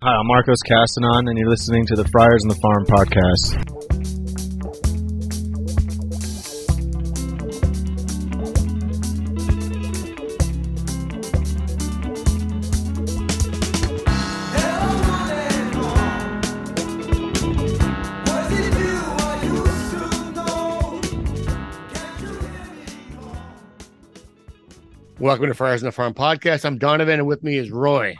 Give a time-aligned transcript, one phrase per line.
[0.00, 3.64] Hi, I'm Marcos Castanon, and you're listening to the Friars on the Farm podcast.
[25.18, 26.64] Welcome to Friars on the Farm podcast.
[26.64, 28.14] I'm Donovan, and with me is Roy.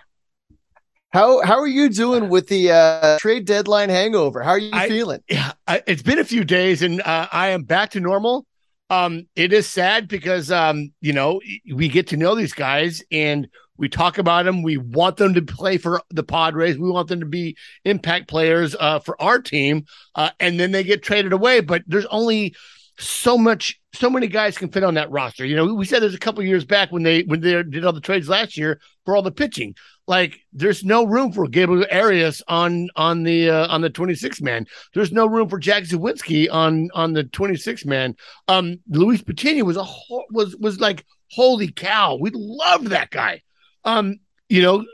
[1.11, 4.42] How how are you doing with the uh, trade deadline hangover?
[4.42, 5.20] How are you I- feeling?
[5.28, 8.46] Yeah, I, it's been a few days, and uh, I am back to normal.
[8.91, 11.41] Um, it is sad because um, you know
[11.73, 13.48] we get to know these guys and
[13.79, 14.62] we talk about them.
[14.62, 16.79] We want them to play for the Padres.
[16.79, 20.84] We want them to be impact players uh, for our team, uh, and then they
[20.84, 21.60] get traded away.
[21.60, 22.54] But there's only
[22.98, 25.46] so much, so many guys can fit on that roster.
[25.46, 27.93] You know, we said there's a couple years back when they when they did all
[27.93, 29.74] the trades last year for all the pitching.
[30.08, 34.66] Like, there's no room for Gabriel Arias on on the uh, on the 26 man.
[34.94, 38.16] There's no room for Jack Zawinski on on the 26 man.
[38.48, 43.42] Um, Luis Patino was a ho- was was like holy cow, we loved that guy.
[43.84, 44.84] Um, you know,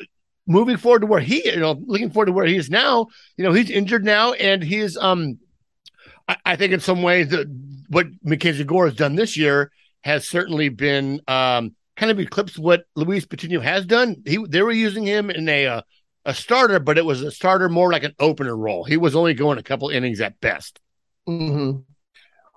[0.46, 3.06] moving forward to where he, you know, looking forward to where he is now.
[3.36, 5.38] You know, he's injured now, and he is um.
[6.28, 7.46] I, I think in some ways that
[7.88, 9.70] what Mackenzie Gore has done this year
[10.02, 14.22] has certainly been um, kind of eclipsed what Luis Patino has done.
[14.26, 15.82] He they were using him in a uh,
[16.24, 18.84] a starter, but it was a starter more like an opener role.
[18.84, 20.80] He was only going a couple innings at best.
[21.26, 21.72] hmm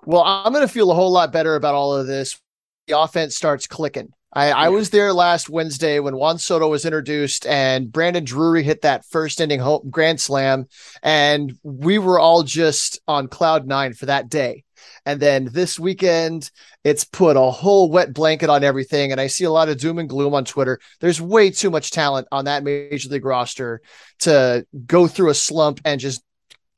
[0.04, 2.40] Well, I'm going to feel a whole lot better about all of this.
[2.86, 4.10] The offense starts clicking.
[4.32, 8.82] I, I was there last Wednesday when Juan Soto was introduced and Brandon Drury hit
[8.82, 10.66] that first inning home grand slam,
[11.02, 14.64] and we were all just on cloud nine for that day.
[15.06, 16.50] And then this weekend,
[16.84, 19.12] it's put a whole wet blanket on everything.
[19.12, 20.78] And I see a lot of doom and gloom on Twitter.
[21.00, 23.80] There's way too much talent on that major league roster
[24.20, 26.22] to go through a slump and just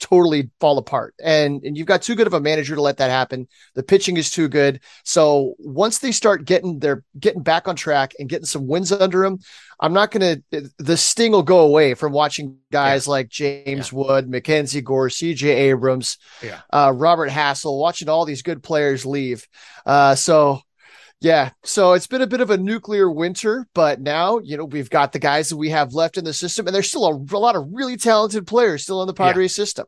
[0.00, 1.14] totally fall apart.
[1.22, 3.46] And and you've got too good of a manager to let that happen.
[3.74, 4.80] The pitching is too good.
[5.04, 9.22] So once they start getting their getting back on track and getting some wins under
[9.22, 9.38] them,
[9.78, 14.28] I'm not going to the sting will go away from watching guys like James Wood,
[14.28, 16.60] Mackenzie Gore, CJ Abrams, Yeah.
[16.72, 19.46] uh, Robert Hassell, watching all these good players leave.
[19.86, 20.60] Uh, so
[21.20, 24.88] yeah, so it's been a bit of a nuclear winter, but now you know we've
[24.88, 27.38] got the guys that we have left in the system, and there's still a, a
[27.38, 29.86] lot of really talented players still in the Padres system.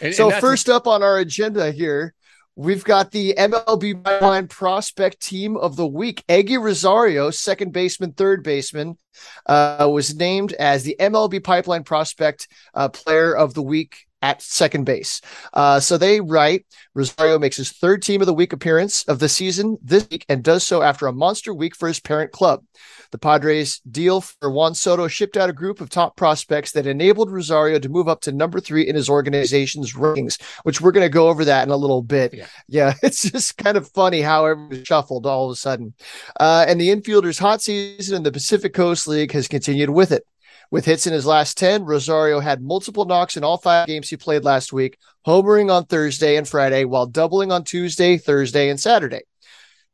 [0.00, 2.14] And, So and first up on our agenda here,
[2.54, 6.22] we've got the MLB Pipeline Prospect Team of the Week.
[6.28, 8.98] Eguy Rosario, second baseman, third baseman,
[9.46, 14.84] uh, was named as the MLB Pipeline Prospect uh, Player of the Week at second
[14.84, 15.20] base.
[15.52, 19.28] Uh, so they write Rosario makes his third Team of the Week appearance of the
[19.28, 22.64] season this week and does so after a monster week for his parent club.
[23.12, 27.30] The Padres deal for Juan Soto shipped out a group of top prospects that enabled
[27.30, 31.12] Rosario to move up to number three in his organization's rankings, which we're going to
[31.12, 32.34] go over that in a little bit.
[32.34, 32.46] Yeah.
[32.66, 35.94] Yeah, it's just kind of funny how everything shuffled all of a sudden.
[36.40, 40.24] Uh, and the infielder's hot season in the Pacific Coast League has continued with it.
[40.70, 44.16] With hits in his last 10, Rosario had multiple knocks in all five games he
[44.16, 49.22] played last week, homering on Thursday and Friday while doubling on Tuesday, Thursday, and Saturday.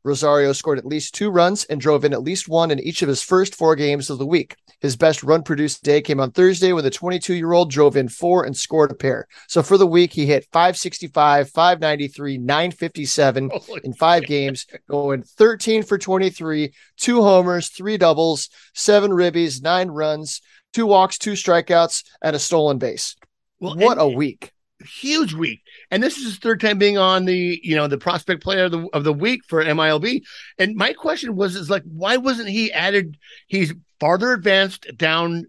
[0.03, 3.07] Rosario scored at least two runs and drove in at least one in each of
[3.07, 4.55] his first four games of the week.
[4.81, 8.09] His best run produced day came on Thursday when the 22 year old drove in
[8.09, 9.27] four and scored a pair.
[9.47, 15.83] So for the week, he hit 565, 593, 957 Holy in five games, going 13
[15.83, 20.41] for 23, two homers, three doubles, seven ribbies, nine runs,
[20.73, 23.15] two walks, two strikeouts, and a stolen base.
[23.59, 24.51] Well, what and- a week.
[24.83, 25.61] huge week.
[25.91, 28.71] And this is his third time being on the, you know, the prospect player of
[28.71, 30.21] the, of the week for MILB.
[30.57, 33.17] And my question was, is like, why wasn't he added?
[33.47, 35.45] He's farther advanced down,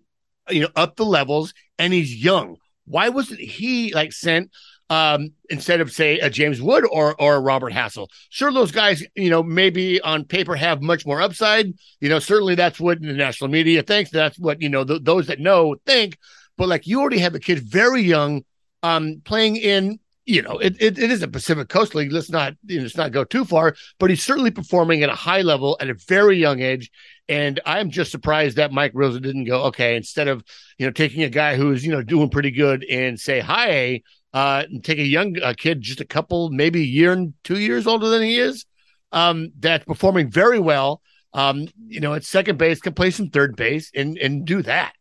[0.48, 2.58] you know, up the levels and he's young.
[2.86, 4.50] Why wasn't he like sent
[4.90, 8.08] um instead of say a James Wood or or a Robert Hassell?
[8.28, 11.72] Sure, those guys, you know, maybe on paper have much more upside.
[12.00, 14.10] You know, certainly that's what the national media thinks.
[14.10, 16.18] That's what, you know, th- those that know think.
[16.56, 18.44] But like you already have a kid very young
[18.82, 22.12] um, playing in, you know, it, it, it is a Pacific Coast League.
[22.12, 25.14] Let's not, you know, let's not go too far, but he's certainly performing at a
[25.14, 26.90] high level at a very young age.
[27.28, 30.44] And I'm just surprised that Mike Rosa didn't go, okay, instead of,
[30.78, 34.02] you know, taking a guy who's, you know, doing pretty good and say hi,
[34.34, 37.60] uh, and take a young uh, kid, just a couple, maybe a year and two
[37.60, 38.66] years older than he is,
[39.12, 41.00] um, that's performing very well.
[41.32, 44.92] Um, you know, at second base, can play some third base and, and do that.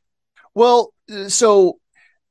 [0.54, 0.94] Well,
[1.28, 1.80] so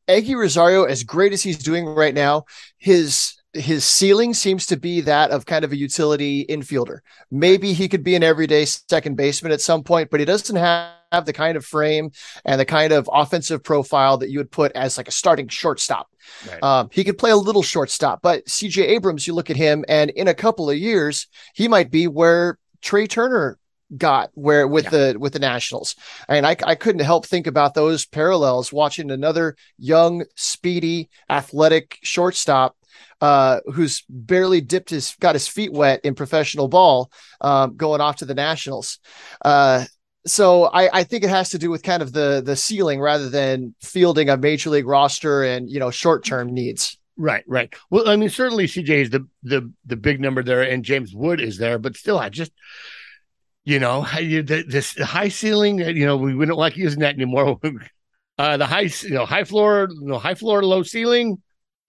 [0.08, 2.44] Eguy Rosario, as great as he's doing right now,
[2.78, 7.00] his his ceiling seems to be that of kind of a utility infielder.
[7.30, 10.92] Maybe he could be an everyday second baseman at some point, but he doesn't have
[11.12, 12.10] have the kind of frame
[12.44, 16.08] and the kind of offensive profile that you would put as like a starting shortstop.
[16.48, 16.62] Right.
[16.62, 20.10] Um, he could play a little shortstop, but CJ Abrams, you look at him, and
[20.10, 23.58] in a couple of years, he might be where Trea Turner
[23.96, 24.90] got where with yeah.
[24.90, 25.94] the with the Nationals.
[26.28, 32.74] and I, I couldn't help think about those parallels watching another young, speedy, athletic shortstop
[33.20, 37.10] uh, who's barely dipped his got his feet wet in professional ball,
[37.40, 38.98] um, going off to the Nationals.
[39.44, 39.84] Uh,
[40.26, 43.28] so I, I think it has to do with kind of the the ceiling rather
[43.28, 46.98] than fielding a major league roster and you know short term needs.
[47.16, 47.72] Right, right.
[47.90, 51.40] Well, I mean, certainly CJ is the the the big number there, and James Wood
[51.40, 52.52] is there, but still, I just
[53.64, 57.58] you know, this high ceiling, you know, we we don't like using that anymore.
[58.38, 61.40] Uh, the high, you know, high floor, you know, high floor, low ceiling,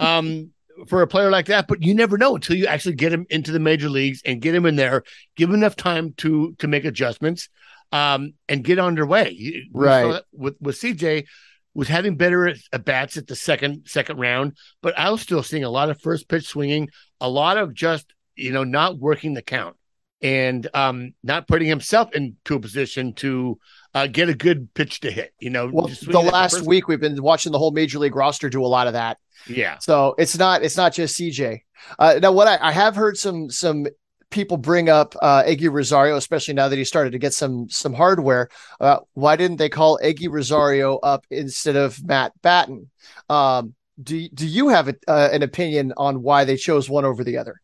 [0.02, 0.52] um,
[0.88, 1.68] for a player like that.
[1.70, 4.54] But you never know until you actually get him into the major leagues and get
[4.54, 5.04] him in there,
[5.38, 7.48] give him enough time to to make adjustments,
[7.94, 9.68] um, and get underway.
[9.72, 10.22] Right.
[10.34, 11.28] With with CJ
[11.76, 15.64] was having better at bats at the second second round, but I was still seeing
[15.64, 16.90] a lot of first pitch swinging,
[17.22, 19.78] a lot of just you know not working the count
[20.24, 23.60] and um, not putting himself into a position to
[23.94, 25.34] uh, get a good pitch to hit.
[25.40, 28.50] You know, well, the last the week we've been watching the whole major league roster
[28.50, 29.20] do a lot of that.
[29.48, 29.78] Yeah.
[29.78, 31.60] So it's not it's not just CJ.
[32.00, 33.86] Uh, now, what I, I, have heard some some
[34.34, 37.94] people bring up uh, Eguy Rosario, especially now that he started to get some some
[37.94, 38.50] hardware.
[38.82, 42.90] Uh, why didn't they call Eguy Rosario up instead of Matt Batten?
[43.30, 47.24] Um, do do you have a, uh, an opinion on why they chose one over
[47.24, 47.62] the other?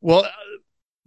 [0.00, 0.28] Well,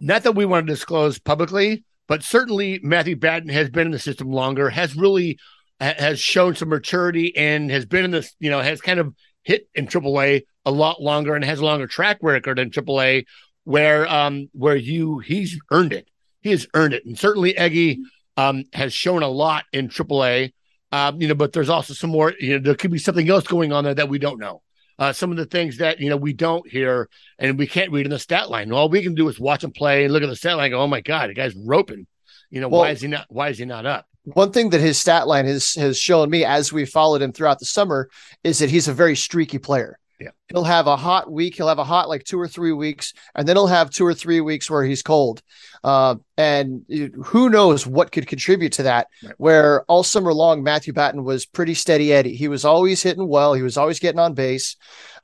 [0.00, 3.98] not that we want to disclose publicly, but certainly Matthew Batten has been in the
[3.98, 5.38] system longer, has really
[5.80, 9.68] has shown some maturity and has been in this, you know, has kind of hit
[9.74, 13.26] in AAA a lot longer and has a longer track record in AAA
[13.66, 16.08] where um where you he's earned it.
[16.40, 17.04] He has earned it.
[17.04, 17.98] And certainly Eguy
[18.36, 20.52] um has shown a lot in AAA.
[20.92, 23.44] Um, you know, but there's also some more, you know, there could be something else
[23.46, 24.62] going on there that we don't know
[24.98, 27.08] uh, some of the things that you know we don't hear
[27.38, 28.72] and we can't read in the stat line.
[28.72, 30.66] All we can do is watch him play and look at the stat line.
[30.66, 32.06] And go, oh my god, the guy's roping.
[32.50, 33.26] You know, well, why is he not?
[33.28, 34.06] Why is he not up?
[34.24, 37.58] One thing that his stat line has has shown me as we followed him throughout
[37.58, 38.08] the summer
[38.42, 39.98] is that he's a very streaky player.
[40.18, 40.30] Yeah.
[40.48, 41.56] He'll have a hot week.
[41.56, 44.14] He'll have a hot like two or three weeks, and then he'll have two or
[44.14, 45.42] three weeks where he's cold.
[45.84, 46.84] Uh, and
[47.24, 49.08] who knows what could contribute to that?
[49.22, 49.34] Right.
[49.36, 52.34] Where all summer long, Matthew Batten was pretty steady Eddie.
[52.34, 53.52] He was always hitting well.
[53.52, 54.76] He was always getting on base.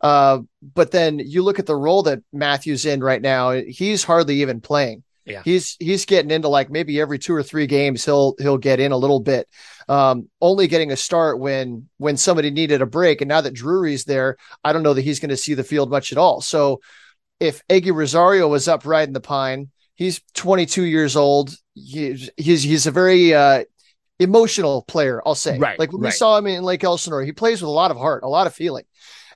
[0.03, 0.41] Uh,
[0.75, 3.53] but then you look at the role that Matthew's in right now.
[3.53, 5.05] He's hardly even playing.
[5.25, 5.43] Yeah.
[5.45, 8.93] He's he's getting into like maybe every two or three games he'll he'll get in
[8.93, 9.49] a little bit.
[9.89, 13.21] Um, only getting a start when when somebody needed a break.
[13.21, 15.91] And now that Drury's there, I don't know that he's going to see the field
[15.91, 16.41] much at all.
[16.41, 16.81] So
[17.39, 21.55] if Eguy Rosario was up riding the pine, he's 22 years old.
[21.75, 23.65] He's he's, he's a very uh,
[24.19, 25.59] emotional player, I'll say.
[25.59, 25.79] Right.
[25.79, 26.09] Like when right.
[26.09, 28.47] we saw him in Lake Elsinore, he plays with a lot of heart, a lot
[28.47, 28.85] of feeling.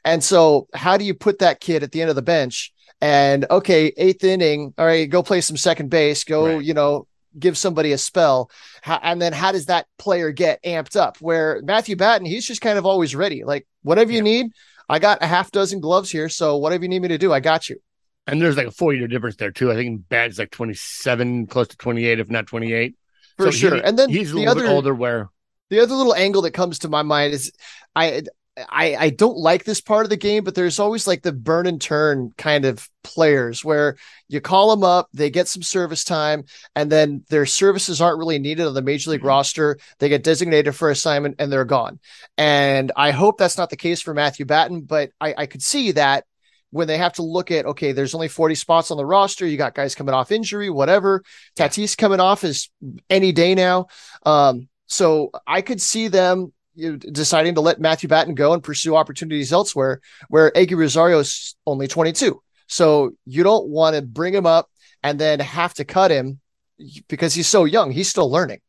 [0.05, 2.73] And so, how do you put that kid at the end of the bench?
[3.00, 6.64] And okay, eighth inning, all right, go play some second base, go, right.
[6.64, 7.06] you know,
[7.38, 8.50] give somebody a spell.
[8.82, 11.19] How, and then how does that player get amped up?
[11.20, 13.44] Where Matthew Batten, he's just kind of always ready.
[13.44, 14.52] Like, whatever you need,
[14.88, 16.28] I got a half dozen gloves here.
[16.28, 17.76] So, whatever you need me to do, I got you.
[18.26, 19.70] And there's like a four year difference there, too.
[19.70, 22.96] I think Batten's like 27, close to 28, if not 28.
[23.37, 23.75] For so sure.
[23.75, 25.28] He, and then he's a little other, older where
[25.69, 27.52] the other little angle that comes to my mind is
[27.94, 28.22] I
[28.56, 31.66] I, I don't like this part of the game, but there's always like the burn
[31.66, 33.97] and turn kind of players where
[34.28, 38.38] you call them up, they get some service time, and then their services aren't really
[38.38, 39.28] needed on the major league mm-hmm.
[39.28, 39.78] roster.
[39.99, 42.00] They get designated for assignment and they're gone.
[42.38, 45.92] And I hope that's not the case for Matthew Batten, but I, I could see
[45.92, 46.25] that
[46.71, 49.47] when they have to look at okay, there's only 40 spots on the roster.
[49.47, 51.23] You got guys coming off injury, whatever.
[51.57, 52.71] Tatis coming off is
[53.11, 53.87] any day now.
[54.25, 59.52] Um, so I could see them deciding to let Matthew Batten go and pursue opportunities
[59.52, 62.40] elsewhere, where Eguy Rosario is only 22.
[62.68, 64.71] So you don't want to bring him up
[65.02, 66.40] and then have to cut him
[67.09, 67.90] because he's so young.
[67.90, 68.61] He's still learning.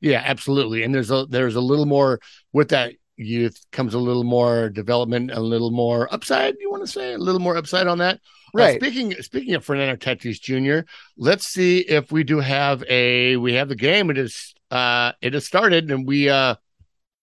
[0.00, 0.82] Yeah, absolutely.
[0.82, 2.20] And there's a there's a little more
[2.52, 6.54] with that youth comes a little more development, a little more upside.
[6.60, 8.20] You want to say a little more upside on that,
[8.54, 8.80] right?
[8.80, 13.54] Uh, speaking speaking of Fernando Tatis Jr., let's see if we do have a we
[13.54, 14.10] have the game.
[14.10, 16.54] It is uh it has started, and we uh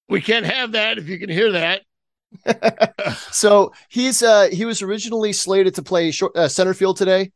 [0.09, 1.81] we can't have that if you can hear that.
[3.31, 7.31] so he's uh he was originally slated to play short, uh, center field today,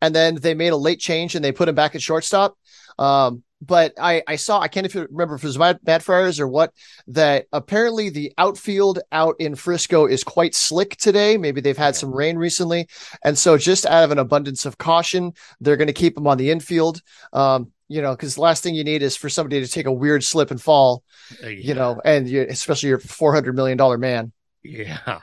[0.00, 2.56] and then they made a late change and they put him back at shortstop.
[2.98, 6.72] Um, but I I saw I can't remember if it was Mad Friars or what
[7.08, 11.36] that apparently the outfield out in Frisco is quite slick today.
[11.36, 12.88] Maybe they've had some rain recently,
[13.24, 16.38] and so just out of an abundance of caution, they're going to keep him on
[16.38, 17.00] the infield.
[17.32, 19.92] Um, you know, because the last thing you need is for somebody to take a
[19.92, 21.04] weird slip and fall,
[21.44, 24.32] Uh, you know, and you, especially your four hundred million dollar man.
[24.64, 25.20] Yeah,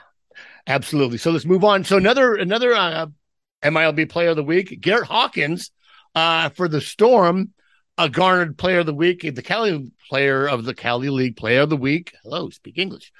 [0.66, 1.18] absolutely.
[1.18, 1.84] So let's move on.
[1.84, 3.06] So another another uh,
[3.62, 5.70] MILB Player of the Week, Garrett Hawkins,
[6.14, 7.52] uh, for the Storm,
[7.98, 11.68] a garnered Player of the Week, the Cali Player of the Cali League Player of
[11.68, 12.14] the Week.
[12.22, 13.12] Hello, speak English.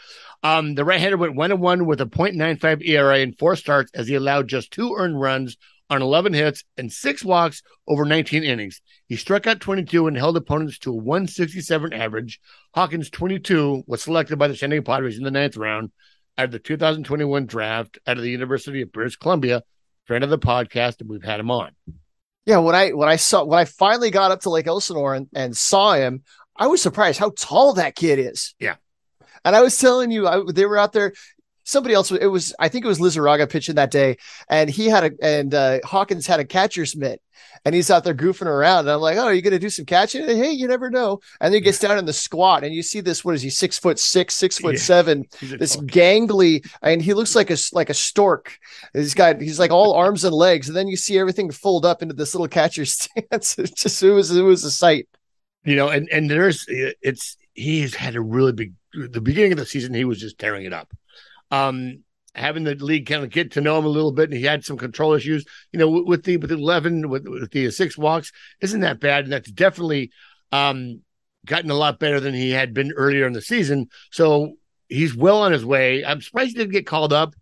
[0.43, 4.09] Um, the right-hander went one and one with a .95 ERA in four starts as
[4.09, 5.59] he allowed just two earned runs
[5.93, 8.81] on 11 hits and six walks over 19 innings.
[9.09, 12.41] He struck out 22 and held opponents to a 167 average.
[12.75, 15.93] Hawkins, 22, was selected by the San Diego Padres in the ninth round
[16.39, 19.63] out of the 2021 draft out of the University of British Columbia.
[20.07, 21.73] Friend of the podcast, and we've had him on.
[22.47, 25.29] Yeah, when I when I saw when I finally got up to Lake Elsinore and,
[25.33, 26.25] and saw him,
[26.57, 28.55] I was surprised how tall that kid is.
[28.59, 28.77] Yeah.
[29.45, 31.13] And I was telling you, I, they were out there.
[31.65, 34.17] Somebody else, it was, I think it was Lizarraga pitching that day,
[34.49, 37.21] and he had a, and uh, Hawkins had a catcher's mitt,
[37.65, 38.81] and he's out there goofing around.
[38.81, 40.23] And I'm like, oh, are you going to do some catching?
[40.29, 41.21] And, hey, you never know.
[41.41, 43.25] And then he gets down in the squat, and you see this.
[43.25, 43.51] What is he?
[43.51, 44.81] Six foot six, six foot Yeah.
[44.81, 45.25] seven.
[45.41, 48.59] This gangly, and he looks like a like a stork.
[48.93, 52.03] He's got he's like all arms and legs, and then you see everything fold up
[52.03, 53.59] into this little catcher stance.
[53.59, 55.09] It just it was it was a sight.
[55.65, 59.67] you know, and and there's it's he's had a really big the beginning of the
[59.67, 60.93] season he was just tearing it up.
[61.53, 62.03] Um
[62.35, 64.65] having the league kind of get to know him a little bit and he had
[64.65, 68.33] some control issues, you know, with, with the with 11 with, with the six walks
[68.61, 70.11] isn't that bad and that's definitely
[70.51, 71.03] um
[71.45, 73.89] gotten a lot better than he had been earlier in the season.
[74.11, 74.55] So
[74.89, 76.05] he's well on his way.
[76.05, 77.35] I'm surprised he didn't get called up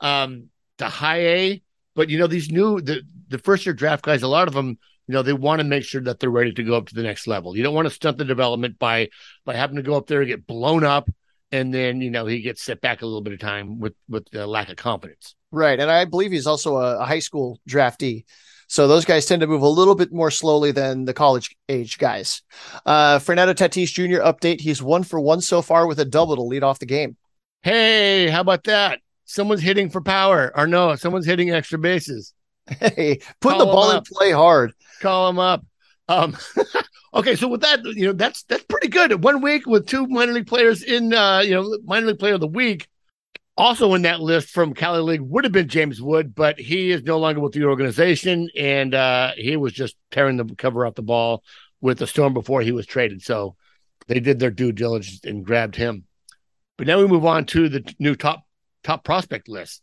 [0.00, 0.48] um
[0.78, 1.62] to high A,
[1.94, 4.78] but you know these new the the first year draft guys a lot of them
[5.08, 7.02] you know they want to make sure that they're ready to go up to the
[7.02, 9.08] next level you don't want to stunt the development by
[9.44, 11.10] by having to go up there and get blown up
[11.52, 14.28] and then you know he gets set back a little bit of time with with
[14.30, 18.24] the lack of confidence Right, and I believe he's also a, a high school draftee.
[18.66, 21.96] So those guys tend to move a little bit more slowly than the college age
[21.96, 22.42] guys.
[22.84, 24.20] Uh, Fernando Tatis Jr.
[24.22, 27.16] update: He's one for one so far with a double to lead off the game.
[27.62, 32.34] hey how about that someone's hitting for power or no someone's hitting extra bases
[32.68, 34.06] Hey, put Call the ball in up.
[34.06, 34.72] play hard.
[35.00, 35.64] call him up
[36.08, 36.36] um
[37.14, 40.32] okay so with that you know that's that's pretty good one week with two minor
[40.32, 42.88] league players in uh you know minor league player of the week
[43.58, 47.02] also in that list from Cali League would have been James Wood, but he is
[47.02, 51.02] no longer with the organization, and uh, he was just tearing the cover off the
[51.02, 51.42] ball
[51.80, 53.20] with the Storm before he was traded.
[53.20, 53.56] So
[54.06, 56.04] they did their due diligence and grabbed him.
[56.76, 58.44] But now we move on to the new top
[58.84, 59.82] top prospect list.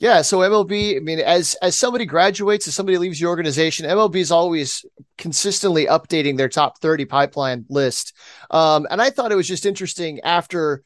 [0.00, 4.16] Yeah, so MLB, I mean, as as somebody graduates, as somebody leaves the organization, MLB
[4.16, 4.84] is always
[5.18, 8.14] consistently updating their top 30 pipeline list.
[8.50, 10.82] Um, and I thought it was just interesting after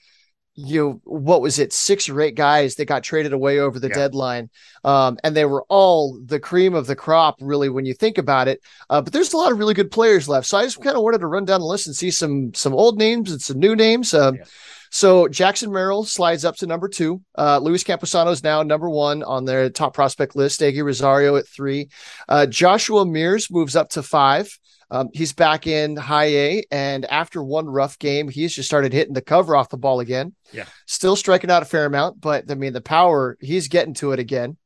[0.56, 3.88] you know, what was it, six or eight guys that got traded away over the
[3.88, 3.94] Yeah.
[3.94, 4.50] deadline.
[4.84, 8.46] Um, and they were all the cream of the crop, really, when you think about
[8.46, 8.60] it.
[8.88, 10.46] Uh, but there's a lot of really good players left.
[10.46, 12.72] So I just kind of wanted to run down the list and see some some
[12.72, 14.14] old names and some new names.
[14.14, 14.44] Um, Yeah.
[14.94, 17.20] So Jackson Merrill slides up to number two.
[17.36, 20.60] Uh, Luis Campusano is now number one on their top prospect list.
[20.60, 21.88] Eguy Rosario at three.
[22.28, 24.56] Uh, Joshua Mears moves up to five.
[24.92, 29.14] Um, he's back in high A, and after one rough game, he's just started hitting
[29.14, 30.32] the cover off the ball again.
[30.52, 30.66] Yeah.
[30.86, 34.20] still striking out a fair amount, but I mean the power, he's getting to it
[34.20, 34.56] again.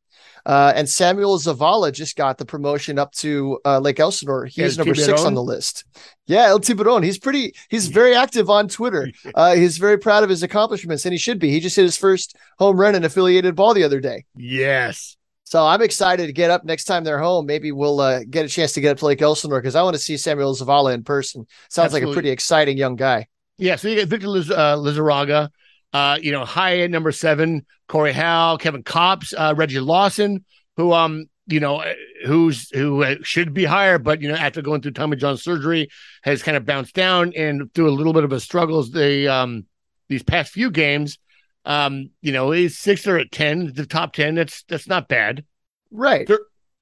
[0.48, 4.46] Uh, and Samuel Zavala just got the promotion up to uh, Lake Elsinore.
[4.46, 5.84] He's El number six on the list.
[6.26, 7.02] Yeah, El Tiburon.
[7.02, 7.54] He's pretty.
[7.68, 9.10] He's very active on Twitter.
[9.34, 11.50] Uh, he's very proud of his accomplishments, and he should be.
[11.50, 14.24] He just hit his first home run in affiliated ball the other day.
[14.36, 15.16] Yes.
[15.44, 17.46] So I'm excited to get up next time they're home.
[17.46, 19.94] Maybe we'll uh, get a chance to get up to Lake Elsinore because I want
[19.94, 21.46] to see Samuel Zavala in person.
[21.68, 23.28] Sounds like a pretty exciting young guy.
[23.58, 25.50] Yeah, so you get Victor Liz, uh, Lizarraga,
[25.92, 30.44] uh, you know, high end number seven, Korry Howell, Kevin Kopps, uh, Reggie Lawson,
[30.76, 31.94] who, um, you know, uh,
[32.26, 35.88] who's who uh, should be higher, but you know, after going through Tommy John surgery,
[36.22, 38.90] has kind of bounced down and through a little bit of a struggles.
[38.90, 39.64] The um,
[40.08, 41.18] these past few games,
[41.64, 44.34] um, you know, he's sixth or at ten, the top ten.
[44.34, 45.44] That's that's not bad.
[45.90, 46.28] Right.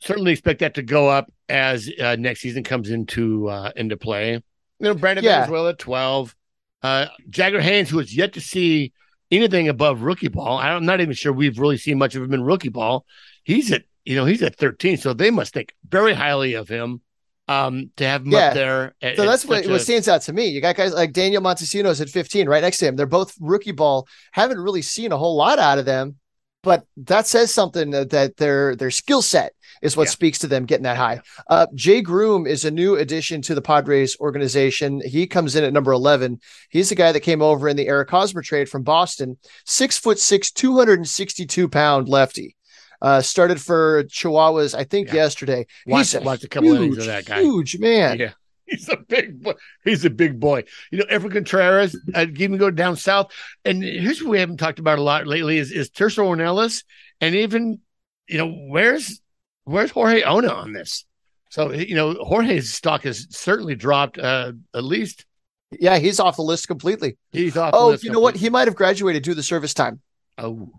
[0.00, 4.34] Certainly expect that to go up as uh, next season comes into uh, into play.
[4.34, 4.42] You
[4.80, 5.36] know, Brandon Yeah.
[5.36, 6.35] Valenzuela at twelve.
[6.82, 8.92] Uh, Jagger Haynes, who has yet to see
[9.30, 10.58] anything above rookie ball.
[10.58, 13.04] I'm not even sure we've really seen much of him in rookie ball.
[13.42, 17.00] He's at you know he's at 13, so they must think very highly of him
[17.48, 18.38] um, to have him Yeah.
[18.48, 18.94] up there.
[19.02, 20.46] at- So that's what, such what stands out to me.
[20.46, 22.96] You got guys like Daniel Montesinos at 15 right next to him.
[22.96, 24.06] They're both rookie ball.
[24.32, 26.16] Haven't really seen a whole lot out of them,
[26.62, 29.52] but that says something that, that their their skill set
[29.82, 30.10] is what Yeah.
[30.12, 31.20] speaks to them getting that high.
[31.48, 35.00] Uh, Jay Groome is a new addition to the Padres organization.
[35.04, 36.40] He comes in at number 11.
[36.70, 39.38] He's the guy that came over in the Eric Hosmer trade from Boston.
[39.64, 42.56] Six foot six, 262 pound lefty.
[43.02, 45.14] Uh, started for Chihuahuas, I think Yeah.
[45.16, 45.66] yesterday.
[45.86, 47.42] Watched- He's a watched a couple innings huge, of that guy.
[47.42, 48.18] huge man.
[48.18, 48.32] Yeah.
[48.68, 49.52] He's a big boy.
[49.84, 50.64] He's a big boy.
[50.90, 53.30] You know, Efrain Contreras, uh, even go down south.
[53.64, 56.82] And here's what we haven't talked about a lot lately is, is Tirso Ornelas.
[57.20, 57.78] And even,
[58.28, 59.20] you know, where's
[59.66, 61.04] where's Jorge Ona on this?
[61.50, 65.26] So, you know, Jorge's stock has certainly dropped uh, at least.
[65.70, 67.16] Yeah, he's off the list completely.
[67.32, 67.70] He's off.
[67.74, 68.36] Oh, you know what?
[68.36, 70.00] He might have graduated due to service time.
[70.38, 70.70] Oh,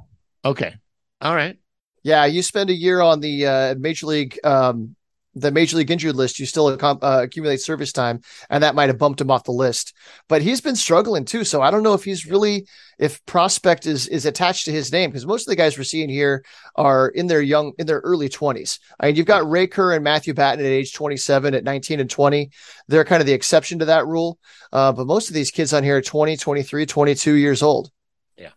[0.44, 0.76] okay.
[1.22, 1.58] All right.
[2.04, 4.96] Yeah, you spend a year on the uh, major league um,
[5.40, 8.98] the major league injured list, you still uh, accumulate service time, and that might have
[8.98, 9.94] bumped him off the list.
[10.28, 12.68] But he's been struggling too, so I don't know if he's really
[13.00, 16.10] if prospect is is attached to his name because most of the guys we're seeing
[16.10, 16.44] here
[16.76, 18.80] are in their young in their early twenties.
[19.00, 22.00] I mean, you've got Ray Kerr and Matthew Batten at age twenty seven, at nineteen
[22.00, 22.52] and twenty.
[22.88, 24.40] They're kind of the exception to that rule,
[24.72, 27.92] uh, but most of these kids on here are 20, 23, 22 years old.
[28.38, 28.52] Yeah,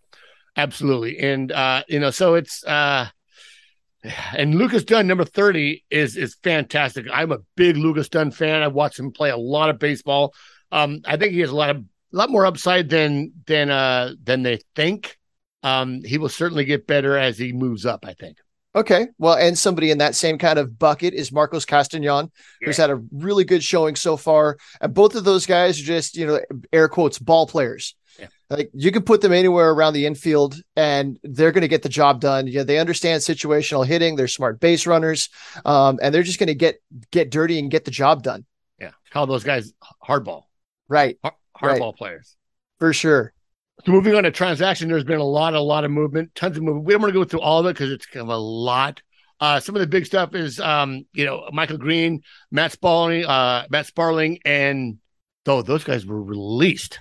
[0.56, 2.64] absolutely, and uh, you know, so it's.
[2.64, 3.08] uh
[4.04, 7.06] and Lucas Dunn, number 30, is is fantastic.
[7.12, 8.62] I'm a big Lucas Dunn fan.
[8.62, 10.34] I've watched him play a lot of baseball.
[10.72, 14.14] Um, I think he has a lot of a lot more upside than than uh
[14.22, 15.18] than they think.
[15.62, 18.38] Um, he will certainly get better as he moves up, I think.
[18.74, 19.08] Okay.
[19.18, 22.30] Well, and somebody in that same kind of bucket is Marcos Castañon,
[22.60, 22.66] yeah.
[22.66, 24.58] who's had a really good showing so far.
[24.80, 26.40] And both of those guys are just, you know,
[26.72, 27.96] air quotes, ball players.
[28.50, 31.88] Like you can put them anywhere around the infield and they're going to get the
[31.88, 32.48] job done.
[32.48, 34.16] Yeah, they understand situational hitting.
[34.16, 35.28] They're smart base runners,
[35.64, 38.44] um, and they're just going to get get dirty and get the job done.
[38.78, 40.44] Yeah, call those guys hardball.
[40.88, 41.18] Right,
[41.56, 41.96] hardball right.
[41.96, 42.36] players
[42.80, 43.32] for sure.
[43.84, 46.62] So moving on to transaction, there's been a lot, a lot of movement, tons of
[46.62, 46.86] movement.
[46.86, 49.00] We don't want to go through all of it because it's kind of a lot.
[49.38, 53.64] Uh, some of the big stuff is, um, you know, Michael Green, Matt Sparling, uh,
[53.70, 54.98] Matt Sparling, and
[55.44, 56.98] though those guys were released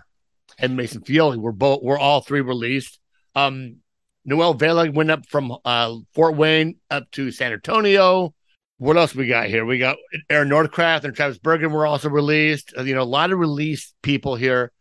[0.59, 2.99] and Mason Feole were both were all three released.
[3.35, 3.77] Um,
[4.25, 8.33] Noel Vela went up from uh, Fort Wayne up to San Antonio.
[8.77, 9.65] What else we got here?
[9.65, 9.97] We got
[10.29, 12.73] Aaron Northcraft and Travis Bergen were also released.
[12.77, 14.71] Uh, you know, a lot of released people here.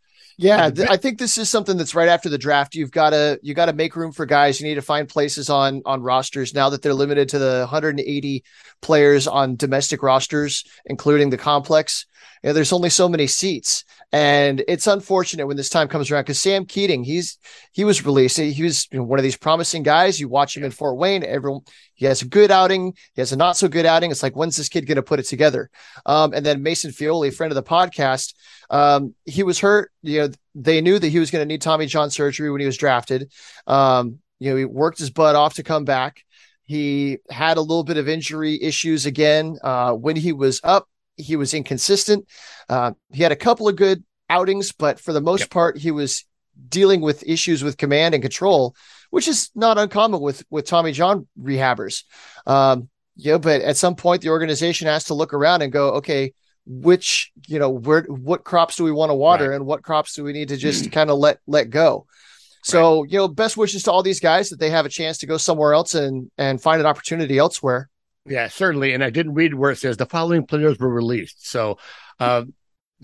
[0.41, 2.77] Yeah, th- I think this is something that's right after the draft.
[2.77, 4.61] You've got to you got to make room for guys.
[4.61, 8.45] You need to find places on on rosters now that they're limited to the 180
[8.81, 12.07] players on domestic rosters, including the complex.
[12.43, 13.85] You know, there's only so many seats.
[14.11, 17.39] And it's unfortunate when this time comes around because Sam Keating, he's
[17.73, 18.39] he was released.
[18.39, 20.19] He was you know, one of these promising guys.
[20.19, 21.25] You watch him in Fort Wayne.
[21.25, 21.61] Everyone
[21.95, 22.95] he has a good outing.
[23.15, 24.11] He has a not so good outing.
[24.11, 25.69] It's like when's this kid going to put it together?
[26.07, 28.35] Um, and then Mason Feole, friend of the podcast,
[28.71, 29.91] um, he was hurt.
[30.03, 32.67] You know, they knew that he was going to need Tommy John surgery when he
[32.67, 33.33] was drafted.
[33.67, 36.25] Um, you know, he worked his butt off to come back.
[36.65, 39.59] He had a little bit of injury issues again.
[39.63, 40.87] Uh, when he was up,
[41.19, 42.27] he was inconsistent.
[42.69, 45.51] Uh, he had a couple of good outings, but for the most yep.
[45.51, 46.25] part, he was
[46.69, 48.75] dealing with issues with command and control,
[49.11, 52.05] which is not uncommon with with Tommy John rehabbers.
[52.47, 56.33] Um, yeah, but at some point, the organization has to look around and go, okay,
[56.67, 59.57] which you know, where what crops do we want to water, right.
[59.57, 62.07] and what crops do we need to just kind of let let go.
[62.63, 63.11] So, right.
[63.11, 65.37] you know, best wishes to all these guys that they have a chance to go
[65.37, 67.89] somewhere else and and find an opportunity elsewhere.
[68.29, 68.95] Yeah, certainly.
[68.95, 71.47] And I didn't read where it says the following players were released.
[71.47, 71.79] So
[72.21, 72.45] uh,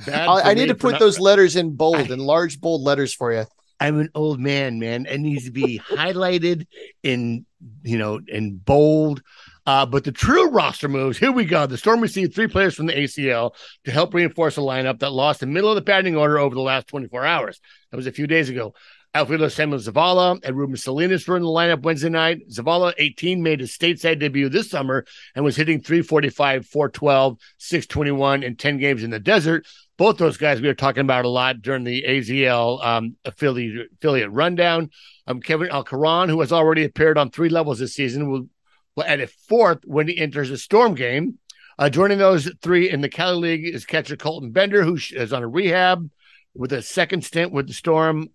[0.06, 3.32] I need to put not, those letters in bold, I, in large bold letters for
[3.32, 3.44] you.
[3.80, 5.06] I'm an old man, man.
[5.06, 6.66] It needs to be highlighted
[7.02, 7.44] in,
[7.82, 9.22] you know, in bold.
[9.66, 11.66] Uh, but the true roster moves, here we go.
[11.66, 13.52] The Storm received three players from the ACL
[13.84, 16.60] to help reinforce a lineup that lost the middle of the batting order over the
[16.60, 17.60] last 24 hours.
[17.90, 18.74] That was a few days ago.
[19.14, 22.48] Alfredo Samuel Zavala and Ruben Salinas were in the lineup Wednesday night.
[22.48, 25.04] Zavala, 18, made his stateside debut this summer
[25.36, 29.68] and was hitting 345, 412, 621 in 10 games in the desert.
[29.96, 34.32] Both those guys we were talking about a lot during the AZL um, affiliate, affiliate
[34.32, 34.90] rundown.
[35.28, 38.48] Um, Kevin Alcaran, who has already appeared on three levels this season, will,
[38.96, 41.38] will add a fourth when he enters a storm game.
[41.78, 45.44] Uh, joining those three in the Cali League is catcher Colton Bender, who is on
[45.44, 46.10] a rehab
[46.54, 48.28] with a second stint with the Storm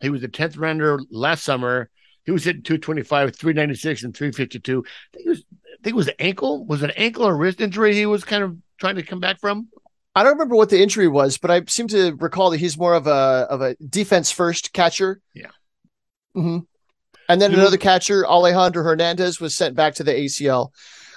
[0.00, 1.90] he was the 10th rounder last summer.
[2.24, 4.84] He was hitting 225, 396, and 352.
[4.86, 6.64] I think, it was, I think it was the ankle.
[6.64, 9.40] Was it an ankle or wrist injury he was kind of trying to come back
[9.40, 9.68] from?
[10.14, 12.94] I don't remember what the injury was, but I seem to recall that he's more
[12.94, 15.20] of a of a defense first catcher.
[15.34, 15.50] Yeah.
[16.36, 16.58] Mm-hmm.
[17.28, 20.70] And then another catcher, Alejandro Hernandez, was sent back to the ACL.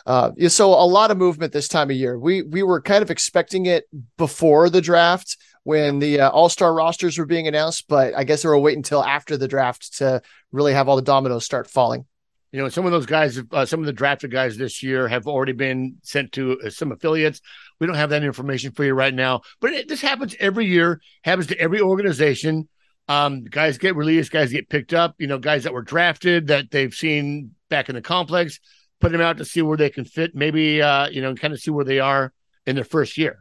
[0.05, 2.17] Uh, so a lot of movement this time of year.
[2.17, 3.85] We we were kind of expecting it
[4.17, 5.37] before the draft
[5.67, 8.79] when the uh, All Star rosters were being announced, but I guess they were waiting
[8.79, 10.21] until after the draft to
[10.53, 12.05] really have all the dominoes start falling.
[12.53, 15.27] You know, some of those guys, uh, some of the drafted guys this year have
[15.27, 17.41] already been sent to uh, some affiliates.
[17.81, 21.01] We don't have that information for you right now, but it, this happens every year.
[21.25, 22.69] Happens to every organization.
[23.09, 25.15] Um, guys get released, guys get picked up.
[25.17, 28.61] You know, guys that were drafted that they've seen back in the complex,
[29.01, 30.33] put them out to see where they can fit.
[30.33, 32.31] Maybe uh, you know, kind of see where they are
[32.65, 33.39] in their first year.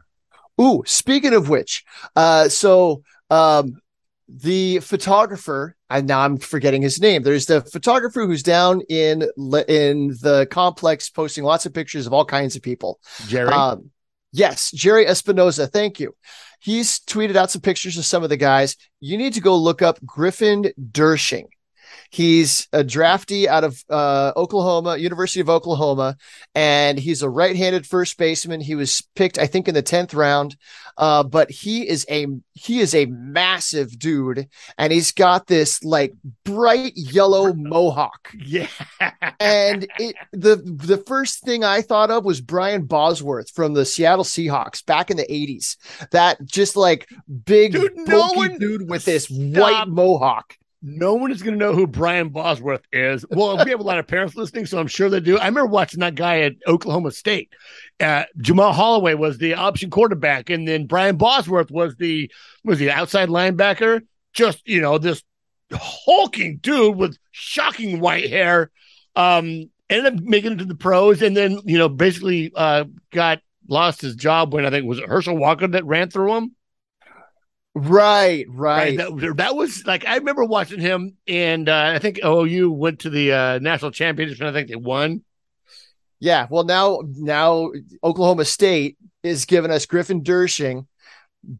[0.59, 1.83] Ooh, speaking of which,
[2.15, 3.79] uh, so um,
[4.27, 7.23] the photographer, and now I'm forgetting his name.
[7.23, 9.21] There's the photographer who's down in
[9.67, 12.99] in the complex, posting lots of pictures of all kinds of people.
[13.27, 13.49] Jerry.
[13.49, 13.91] Um,
[14.33, 15.71] yes, Jerry Espinoza.
[15.71, 16.13] Thank you.
[16.59, 18.75] He's tweeted out some pictures of some of the guys.
[18.99, 21.45] You need to go look up Griffin Doersching.
[22.09, 26.17] He's a draftee out of uh, Oklahoma, University of Oklahoma,
[26.55, 28.61] and he's a right-handed first baseman.
[28.61, 30.55] He was picked, I think, in the tenth round.
[30.97, 36.13] Uh, but he is a he is a massive dude, and he's got this like
[36.43, 38.33] bright yellow mohawk.
[38.35, 38.67] Yeah,
[39.39, 44.23] and it the the first thing I thought of was Brian Bosworth from the Seattle
[44.23, 45.77] Seahawks back in the eighties.
[46.11, 47.07] That just like
[47.45, 49.37] big dude, no one, dude with this stop.
[49.37, 53.25] white mohawk no one is going to know who Brian Bosworth is.
[53.29, 55.37] Well, we have a lot of parents listening, so I'm sure they do.
[55.37, 57.53] I remember watching that guy at Oklahoma State.
[57.99, 62.31] Uh, Jamelle Holieway was the option quarterback, and then Brian Bosworth was the
[62.63, 64.01] was the outside linebacker.
[64.33, 65.23] Just you know, this
[65.73, 68.71] hulking dude with shocking white hair.
[69.15, 73.41] Um, ended up making it to the pros, and then you know, basically uh, got
[73.67, 76.55] lost his job when I think was it Herschel Walker that ran through him.
[77.79, 78.97] Right, right.
[78.97, 83.01] right that, that, was like I remember watching him, and uh, I think OU went
[83.01, 85.23] to the uh, national championship, and I think they won.
[86.19, 87.71] Yeah, well now now
[88.03, 90.87] Oklahoma State is giving us Griffin Doersching,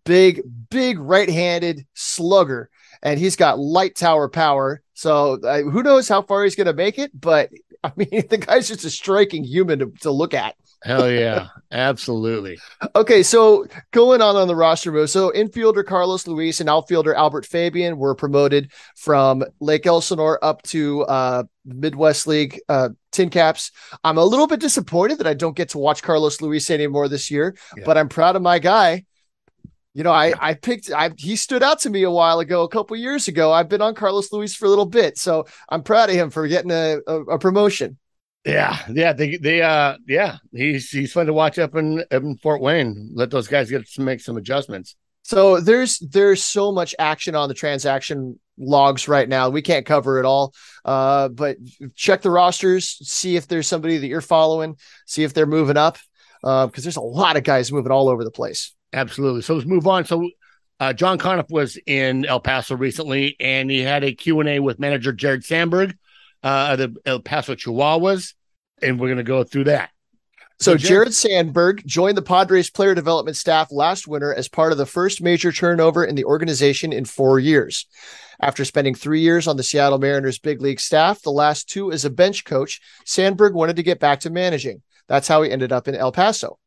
[0.06, 2.72] big big right-handed slugger,
[3.04, 4.82] and he's got light tower power.
[4.96, 7.12] So uh, who knows how far he's going to make it?
[7.14, 7.52] But
[7.84, 10.56] I mean, the guy's just a striking human to, to look at.
[10.84, 12.60] Hell yeah, absolutely.
[12.96, 15.10] Okay, so going on on the roster move.
[15.10, 21.04] So infielder Carlos Luis and outfielder Albert Fabian were promoted from Lake Elsinore up to
[21.04, 23.72] uh, Midwest League uh, Tin Caps.
[24.04, 27.32] I'm a little bit disappointed that I don't get to watch Carlos Luis anymore this
[27.32, 27.84] year, yeah.
[27.84, 29.06] but I'm proud of my guy.
[29.96, 32.70] You know, I I picked I he stood out to me a while ago, a
[32.70, 33.52] couple years ago.
[33.52, 36.48] I've been on Carlos Luis for a little bit, so I'm proud of him for
[36.48, 37.98] getting a, a, a promotion.
[38.48, 42.62] Yeah, yeah, they they uh yeah, he's he's fun to watch up in, in Fort
[42.62, 43.12] Wayne.
[43.14, 44.96] Let those guys get to make some adjustments.
[45.24, 49.50] So there's there's so much action on the transaction logs right now.
[49.50, 50.54] We can't cover it all.
[50.86, 51.58] Uh, but
[51.96, 55.98] check the rosters, see if there's somebody that you're following, see if they're moving up.
[56.44, 58.74] Uh, because there's a lot of guys moving all over the place.
[58.94, 59.42] Absolutely.
[59.42, 60.06] So let's move on.
[60.06, 60.30] So
[60.80, 65.12] uh, John Conniff was in El Paso recently, and he had a Q&A with manager
[65.12, 65.98] Jared Sandberg
[66.44, 68.34] uh, the El Paso Chihuahuas
[68.82, 69.92] and we're going to go through that.
[70.60, 74.88] So, Jared Sandberg joined the Padres player development staff last winter as part of the
[74.88, 77.86] first major turnover in the organization in four years.
[78.42, 82.06] After spending three years on the Seattle Mariners big league staff, the last two as
[82.06, 84.82] a bench coach, Sandberg wanted to get back to managing.
[85.08, 86.58] That's how he ended up in El Paso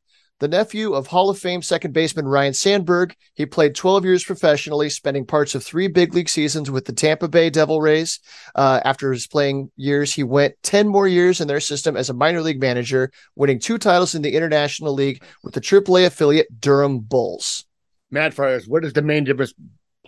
[0.41, 3.15] the nephew of Hall of Fame second baseman Ryne Sandberg.
[3.35, 7.29] He played 12 years professionally, spending parts of three big league seasons with the Tampa
[7.29, 8.19] Bay Devil Rays.
[8.55, 12.15] Uh, after his playing years, he went 10 more years in their system as a
[12.15, 17.01] minor league manager, winning two titles in the International League with the AAA affiliate Durham
[17.01, 17.67] Bulls.
[18.11, 19.53] Mad Friars, what is the main difference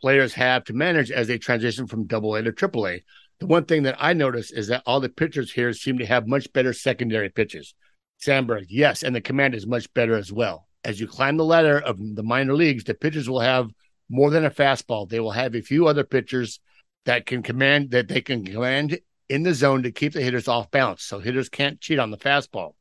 [0.00, 3.04] players have to manage as they transition from Double A to Triple A?
[3.38, 6.26] The one thing that I notice is that all the pitchers here seem to have
[6.26, 7.74] much better secondary pitches.
[8.22, 10.68] Sandberg, yes, and the command is much better as well.
[10.84, 13.72] As you climb the ladder of the minor leagues, the pitchers will have
[14.08, 15.08] more than a fastball.
[15.08, 16.60] They will have a few other pitchers
[17.04, 20.70] that can command that they can command in the zone to keep the hitters off
[20.70, 22.74] balance, so hitters can't cheat on the fastball.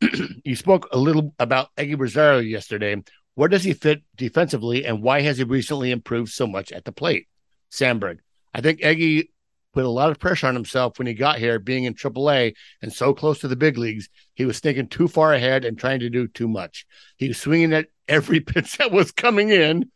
[0.42, 2.96] you spoke a little about Eguy Rosario yesterday.
[3.34, 6.92] Where does he fit defensively, and why has he recently improved so much at the
[6.92, 7.28] plate?
[7.68, 8.20] Sandberg,
[8.54, 9.28] I think Eguy
[9.72, 12.92] put a lot of pressure on himself when he got here, being in AAA and
[12.92, 14.08] so close to the big leagues.
[14.34, 16.86] He was thinking too far ahead and trying to do too much.
[17.16, 19.90] He was swinging at every pitch that was coming in.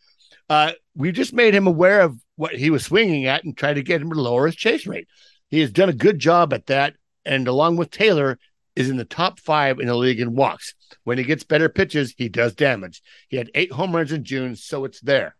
[0.48, 3.82] Uh, we just made him aware of what he was swinging at and tried to
[3.82, 5.08] get him to lower his chase rate.
[5.48, 8.38] He has done a good job at that, and along with Taylor,
[8.76, 10.74] is in the top five in the league in walks.
[11.04, 13.02] When he gets better pitches, he does damage.
[13.28, 15.34] He had eight home runs in June, so it's there.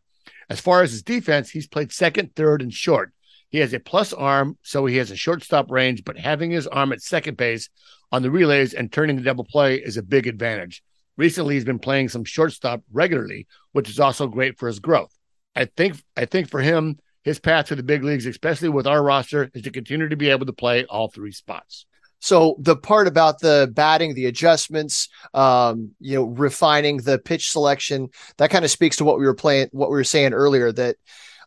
[0.48, 3.12] As far as his defense, he's played second, third, and short.
[3.50, 6.92] He has a plus arm, so he has a shortstop range, but having his arm
[6.92, 7.68] at second base
[8.12, 10.82] on the relays and turning the double play is a big advantage.
[11.16, 15.16] Recently, he's been playing some shortstop regularly, which is also great for his growth.
[15.54, 19.02] I think I think for him, his path to the big leagues, especially with our
[19.02, 21.86] roster, is to continue to be able to play all three spots.
[22.20, 28.08] So the part about the batting, the adjustments, um, you know, refining the pitch selection,
[28.38, 30.96] that kind of speaks to what we were playing, what we were saying earlier that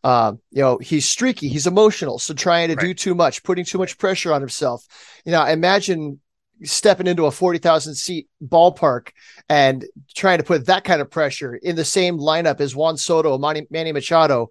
[0.03, 2.85] uh, you know, he's streaky, he's emotional, so trying to right.
[2.85, 4.85] do too much, putting too much pressure on himself.
[5.25, 6.19] You know, imagine
[6.63, 9.09] stepping into a 40,000 seat ballpark
[9.47, 9.85] and
[10.15, 13.67] trying to put that kind of pressure in the same lineup as Juan Soto, Manny,
[13.69, 14.49] Manny Machado.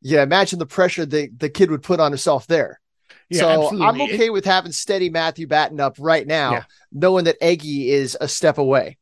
[0.00, 2.80] Yeah, imagine the pressure the, the kid would put on himself there.
[3.30, 3.86] Yeah, so absolutely.
[3.86, 6.64] I'm okay with having steady Matthew Batten up right now, yeah.
[6.92, 8.98] knowing that Eguy is a step away.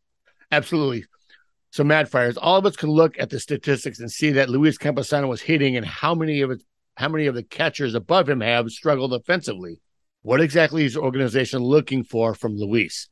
[0.51, 1.05] Absolutely.
[1.73, 4.77] So, Mad Friars, all of us can look at the statistics and see that Luis
[4.77, 6.63] Campusano was hitting and how many of it,
[6.99, 9.81] how many of the catchers above him have struggled offensively.
[10.21, 13.09] What exactly is the organization looking for from Luis?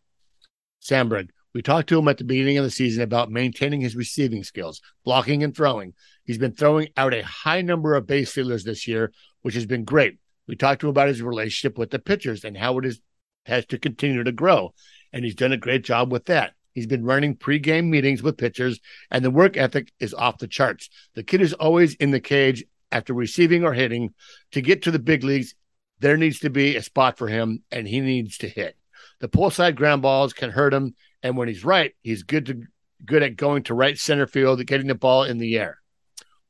[0.79, 4.45] Sandberg, we talked to him at the beginning of the season about maintaining his receiving
[4.45, 5.95] skills, blocking and throwing.
[6.25, 9.85] He's been throwing out a high number of base fielders this year, which has been
[9.85, 10.19] great.
[10.47, 13.01] We talked to him about his relationship with the pitchers and how it is
[13.47, 14.75] has to continue to grow.
[15.15, 16.53] And he's done a great job with that.
[16.73, 18.81] He's been running pregame meetings with pitchers,
[19.11, 20.89] and the work ethic is off the charts.
[21.15, 24.15] The kid is always in the cage after receiving or hitting.
[24.53, 25.55] To get to the big leagues,
[25.99, 28.77] there needs to be a spot for him, and he needs to hit.
[29.21, 32.63] The pull side ground balls can hurt him, and when he's right, he's good to
[33.05, 35.79] good at going to right center field, getting the ball in the air.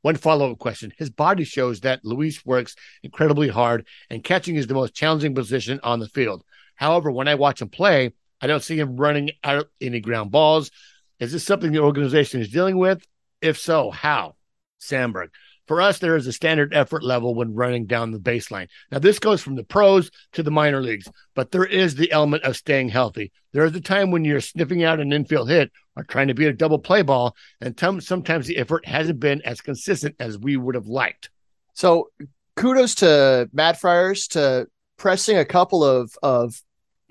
[0.02, 0.92] One follow up question.
[0.96, 5.78] His body shows that Luis works incredibly hard, and catching is the most challenging position
[5.82, 6.42] on the field.
[6.74, 10.70] However, when I watch him play, I don't see him running out any ground balls.
[11.18, 13.04] Is this something the organization is dealing with?
[13.40, 14.36] If so, how?
[14.78, 15.30] Sandberg.
[15.70, 18.66] For us, there is a standard effort level when running down the baseline.
[18.90, 22.42] Now, this goes from the pros to the minor leagues, but there is the element
[22.42, 23.30] of staying healthy.
[23.52, 26.48] There is a time when you're sniffing out an infield hit or trying to beat
[26.48, 30.56] a double play ball, and t- sometimes the effort hasn't been as consistent as we
[30.56, 31.30] would have liked.
[31.74, 32.10] So,
[32.56, 36.60] kudos to Mad Friars to pressing a couple of of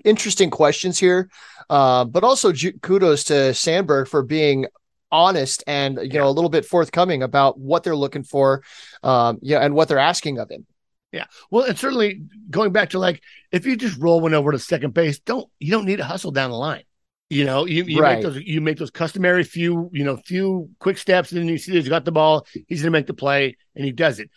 [0.04, 1.30] interesting questions here,
[1.68, 4.66] uh, but also ju- kudos to Sandberg for being
[5.12, 8.62] honest and you know a little bit forthcoming about what they're looking for
[9.02, 10.66] um yeah and what they're asking of him.
[11.12, 11.24] Yeah.
[11.50, 14.94] Well and certainly going back to like if you just roll one over to second
[14.94, 16.84] base don't you don't need to hustle down the line.
[17.28, 18.16] You know you, you right.
[18.16, 21.58] make those you make those customary few you know few quick steps and then you
[21.58, 24.30] see he's got the ball he's gonna make the play and he does it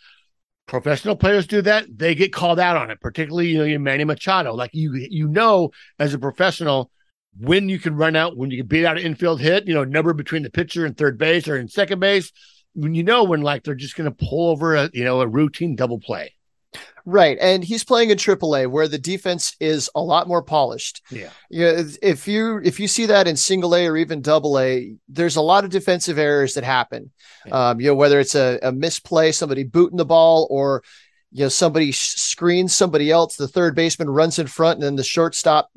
[0.66, 4.04] professional players do that they get called out on it particularly you know your manny
[4.04, 6.90] machado like you you know as a professional
[7.38, 9.84] when you can run out, when you can beat out an infield hit, you know,
[9.84, 12.32] number between the pitcher and third base or in second base,
[12.74, 15.28] when you know when like they're just going to pull over a you know a
[15.28, 16.34] routine double play.
[17.06, 21.02] Right, and he's playing in AAA where the defense is a lot more polished.
[21.10, 21.82] Yeah, yeah.
[22.00, 25.42] If you if you see that in Single A or even Double A, there's a
[25.42, 27.12] lot of defensive errors that happen.
[27.44, 27.70] Yeah.
[27.70, 30.82] Um, you know, whether it's a, a misplay, somebody booting the ball, or
[31.30, 35.04] you know somebody screens somebody else, the third baseman runs in front, and then the
[35.04, 35.70] shortstop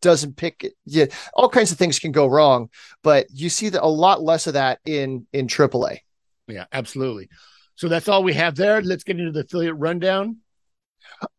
[0.00, 0.72] doesn't pick it.
[0.84, 2.70] Yeah, all kinds of things can go wrong,
[3.04, 5.98] but you see that a lot less of that in in AAA.
[6.48, 7.28] Yeah, absolutely.
[7.76, 8.82] So that's all we have there.
[8.82, 10.38] Let's get into the affiliate rundown.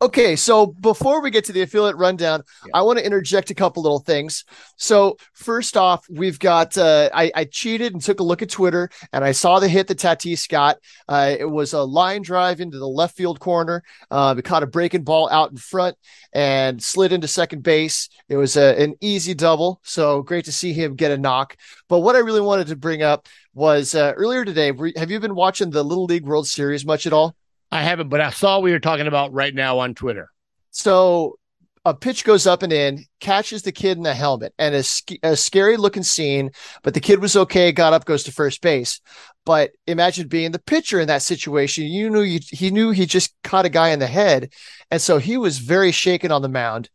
[0.01, 2.71] Okay, so before we get to the affiliate rundown, yeah.
[2.73, 4.45] I want to interject a couple little things.
[4.77, 8.89] So first off, we've got uh, I, I, cheated and took a look at Twitter,
[9.11, 10.77] and I saw the hit that Tatis got.
[11.07, 13.83] Uh, it was a line drive into the left field corner.
[14.09, 15.97] Uh, we caught a breaking ball out in front
[16.33, 18.09] and slid into second base.
[18.29, 21.57] It was a, an easy double, so great to see him get a knock.
[21.89, 24.71] But what I really wanted to bring up was uh, earlier today.
[24.97, 27.35] Have you been watching the Little League World Series much at all?
[27.73, 30.29] I haven't, but I saw we were talking about right now on Twitter.
[30.69, 31.39] So
[31.83, 34.83] a pitch goes up and in, catches the kid in the helmet, and a,
[35.23, 36.51] a scary looking scene.
[36.83, 39.01] But the kid was okay, got up, goes to first base.
[39.43, 41.85] But imagine being the pitcher in that situation.
[41.85, 44.53] You knew you, he knew he just caught a guy in the head,
[44.91, 46.91] and so he was very shaken on the mound.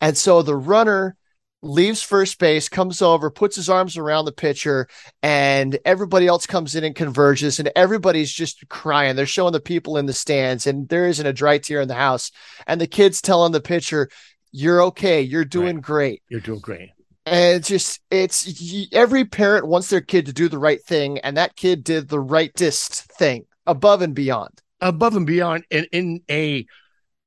[0.00, 1.14] And so the runner
[1.62, 4.88] leaves first base, comes over, puts his arms around the pitcher,
[5.22, 9.16] and everybody else comes in and converges, and everybody's just crying.
[9.16, 11.94] They're showing the people in the stands, and there isn't a dry tear in the
[11.94, 12.32] house.
[12.66, 14.08] And the kid's telling the pitcher,
[14.50, 15.22] You're okay.
[15.22, 15.84] You're doing right.
[15.84, 16.22] great.
[16.28, 16.90] You're doing great.
[17.24, 21.36] And it's just, it's every parent wants their kid to do the right thing, and
[21.36, 24.60] that kid did the rightest thing above and beyond.
[24.80, 26.66] Above and beyond, in, in a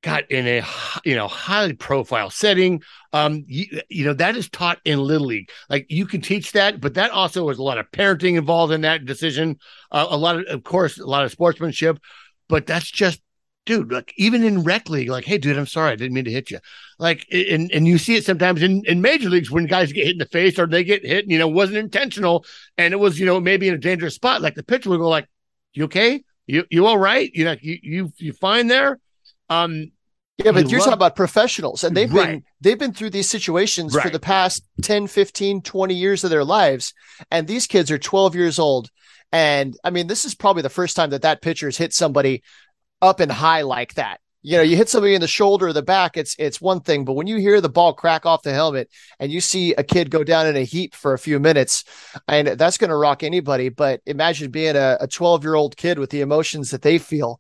[0.06, 0.64] got in a
[1.04, 2.82] you know highly profile setting.
[3.12, 5.50] Um you, you know that is taught in little league.
[5.70, 8.82] Like you can teach that but that also was a lot of parenting involved in
[8.82, 9.58] that decision.
[9.92, 12.00] Uh, a lot of of course a lot of sportsmanship
[12.48, 13.22] but that's just
[13.66, 16.32] dude like even in rec league like hey dude i'm sorry i didn't mean to
[16.32, 16.60] hit you.
[17.00, 20.14] Like and and you see it sometimes in in major leagues when guys get hit
[20.14, 22.46] in the face or they get hit you know wasn't intentional
[22.78, 25.10] and it was you know maybe in a dangerous spot like the pitcher would go
[25.10, 25.28] like
[25.76, 26.24] you okay?
[26.48, 27.30] You you all right?
[27.34, 29.00] You know you you you fine there?
[29.50, 29.92] Um
[30.38, 32.28] yeah, but you're talking about professionals and they've right.
[32.28, 34.04] been they've been through these situations right.
[34.04, 36.94] for the past 10, 15, 20 years of their lives
[37.32, 38.90] and these kids are 12 years old
[39.32, 42.44] and I mean this is probably the first time that that pitcher has hit somebody
[43.02, 44.20] up and high like that.
[44.42, 47.06] you know, you hit somebody in the shoulder or the back, it's it's one thing,
[47.06, 50.12] but when you hear the ball crack off the helmet and you see a kid
[50.12, 51.84] go down in a heap for a few minutes,
[52.28, 53.70] and that's going to rock anybody.
[53.70, 57.40] But imagine being a 12 year old kid with the emotions that they feel.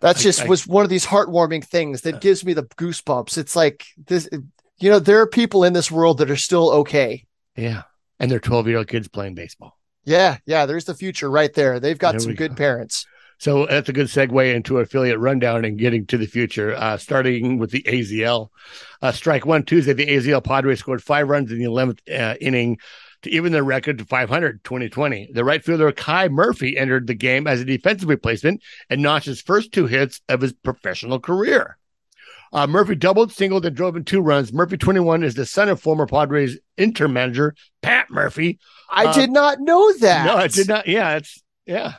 [0.00, 3.38] That just I, was one of these heartwarming things that uh, gives me the goosebumps.
[3.38, 4.28] It's like this,
[4.78, 7.24] you know, there are people in this world that are still okay.
[7.56, 7.82] Yeah,
[8.18, 9.78] and they're 12 year old kids playing baseball.
[10.04, 11.80] Yeah, yeah, there's the future right there.
[11.80, 12.56] They've got there some good go.
[12.56, 13.06] parents.
[13.38, 16.74] So that's a good segue into affiliate rundown and getting to the future.
[16.74, 18.48] Uh, starting with the AZL,
[19.02, 22.78] uh, strike one Tuesday, the AZL Padres scored five runs in the 11th uh, inning
[23.26, 25.30] to even their record to 500 2020.
[25.32, 29.42] The right fielder Kai Murphy entered the game as a defensive replacement and notched his
[29.42, 31.76] first two hits of his professional career.
[32.52, 34.52] Uh, Murphy doubled, singled, and drove in two runs.
[34.52, 38.58] Murphy, 21, is the son of former Padres interim manager Pat Murphy.
[38.88, 40.26] I uh, did not know that.
[40.26, 40.86] No, I did not.
[40.86, 41.94] Yeah, it's yeah.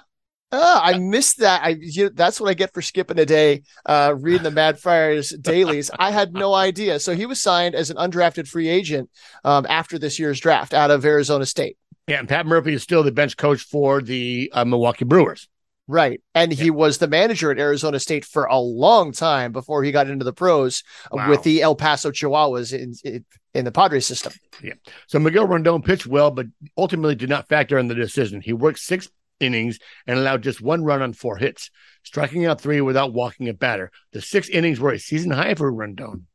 [0.52, 1.62] Oh, I missed that.
[1.64, 5.32] I you, that's what I get for skipping a day uh, reading the Mad Friars
[5.32, 5.92] dailies.
[6.00, 7.00] I had no idea.
[7.00, 9.10] So he was signed as an undrafted free agent
[9.44, 11.78] um, after this year's draft out of Arizona State.
[12.08, 15.50] Yeah, and Pat Murphy is still the bench coach for the uh, Milwaukee Brewers.
[15.90, 16.22] Right.
[16.36, 16.64] And yeah.
[16.64, 20.26] he was the manager at Arizona State for a long time before he got into
[20.26, 21.30] the pros wow.
[21.30, 24.34] with the El Paso Chihuahuas in, in, in the Padres system.
[24.62, 24.74] Yeah.
[25.08, 28.42] So Miguel Rondon pitched well, but ultimately did not factor in the decision.
[28.42, 31.70] He worked six innings and allowed just one run on four hits,
[32.04, 33.92] striking out three without walking a batter.
[34.14, 36.28] The six innings were a season high for Rondon.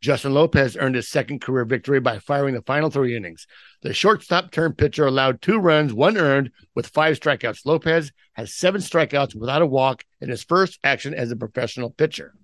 [0.00, 3.46] Justin Lopez earned his second career victory by firing the final three innings.
[3.82, 7.66] The shortstop turned pitcher allowed two runs, one earned, with five strikeouts.
[7.66, 12.34] Lopez has seven strikeouts without a walk in his first action as a professional pitcher.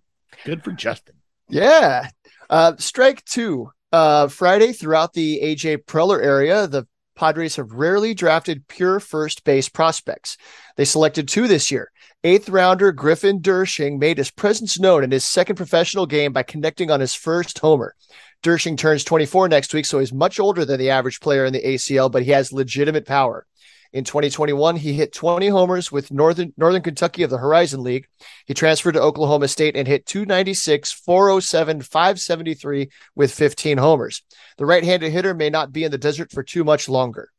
[0.44, 1.16] Good for Justin.
[1.48, 2.10] Yeah.
[2.50, 3.70] Uh, strike two.
[3.92, 6.86] Uh, Friday throughout the AJ Preller area, the
[7.16, 10.36] Padres have rarely drafted pure first base prospects.
[10.76, 11.90] They selected two this year.
[12.22, 16.90] Eighth rounder Griffin Doersching made his presence known in his second professional game by connecting
[16.90, 17.94] on his first homer.
[18.42, 21.62] Doersching turns 24 next week, so he's much older than the average player in the
[21.62, 23.46] ACL, but he has legitimate power.
[23.96, 28.06] In 2021, he hit 20 homers with Northern Northern Kentucky of the Horizon League.
[28.44, 34.22] He transferred to Oklahoma State and hit 296, 407, 573 with 15 homers.
[34.58, 37.30] The right-handed hitter may not be in the desert for too much longer.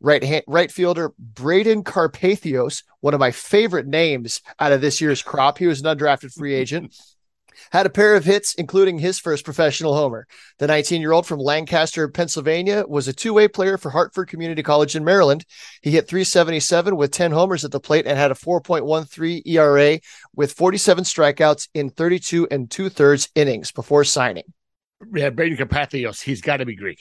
[0.00, 5.20] Right hand, right fielder Braedon Karpathios, one of my favorite names out of this year's
[5.20, 5.58] crop.
[5.58, 6.96] He was an undrafted free agent
[7.70, 10.26] had a pair of hits, including his first professional homer.
[10.58, 14.62] The 19 year old from Lancaster, Pennsylvania, was a two way player for Harford Community
[14.62, 15.44] College in Maryland.
[15.82, 20.00] He hit 377 with 10 homers at the plate and had a 4.13 ERA
[20.34, 24.44] with 47 strikeouts in 32 and two thirds innings before signing.
[25.12, 27.00] Yeah, Braedon Karpathios, he's got to be Greek.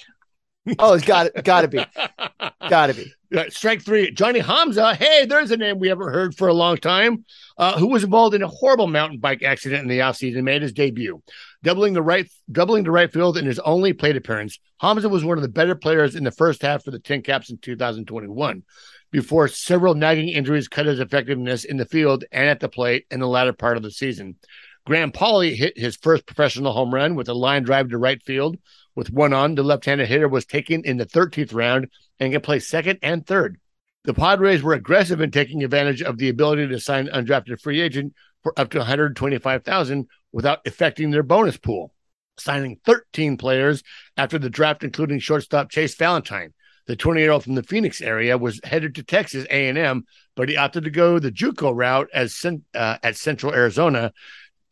[0.80, 1.32] oh, it's got.
[1.44, 1.86] Got to be.
[2.70, 3.12] Got to be.
[3.50, 4.12] Strike three.
[4.12, 4.96] Jonny Homza.
[4.96, 7.24] Hey, there's a name we haven't heard for a long time.
[7.58, 10.62] Uh, who was involved in a horrible mountain bike accident in the offseason, and made
[10.62, 11.22] his debut,
[11.64, 14.60] doubling the right, doubling the right field in his only plate appearance.
[14.82, 17.50] Homza was one of the better players in the first half for the Tin Caps
[17.50, 18.64] in 2021,
[19.12, 23.22] before several nagging injuries cut his effectiveness in the field and at the plate in
[23.22, 24.36] the latter part of the season.
[24.86, 28.58] Graham Pauley hit his first professional home run with a line drive to right field
[28.96, 29.56] with one on.
[29.56, 31.88] The left-handed hitter was taken in the 13th round
[32.22, 33.60] and can play second and third.
[34.04, 38.14] The Padres were aggressive in taking advantage of the ability to sign undrafted free agent
[38.44, 41.94] for up to 125,000 without affecting their bonus pool,
[42.38, 43.84] signing 13 players
[44.18, 46.54] after the draft, including shortstop Chase Valentine.
[46.88, 50.06] The 20-year-old from the Phoenix area was headed to Texas A&M,
[50.36, 54.14] but he opted to go the JUCO route as uh, at Central Arizona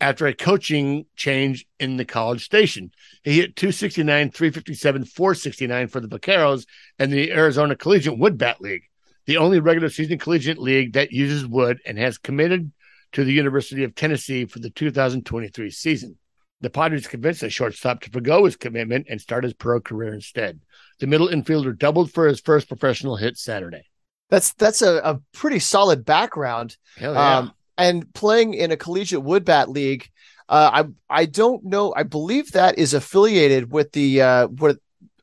[0.02, 2.92] after a coaching change in the college station.
[3.24, 6.66] He hit 269, 357, 469 for the Vaqueros
[6.98, 8.84] and the Arizona Collegiate Wood Bat League,
[9.26, 12.72] the only regular season collegiate league that uses wood and has committed
[13.12, 16.18] to the University of Tennessee for the 2023 season.
[16.62, 20.60] The Padres convinced the shortstop to forego his commitment and start his pro career instead.
[21.00, 23.84] The middle infielder doubled for his first professional hit Saturday.
[24.30, 26.78] That's that's a, a pretty solid background.
[26.98, 27.38] Hell yeah.
[27.38, 30.08] Um, and playing in a collegiate wood bat league.
[30.48, 31.94] Uh, I I don't know.
[31.96, 34.78] I believe that is affiliated with the uh, what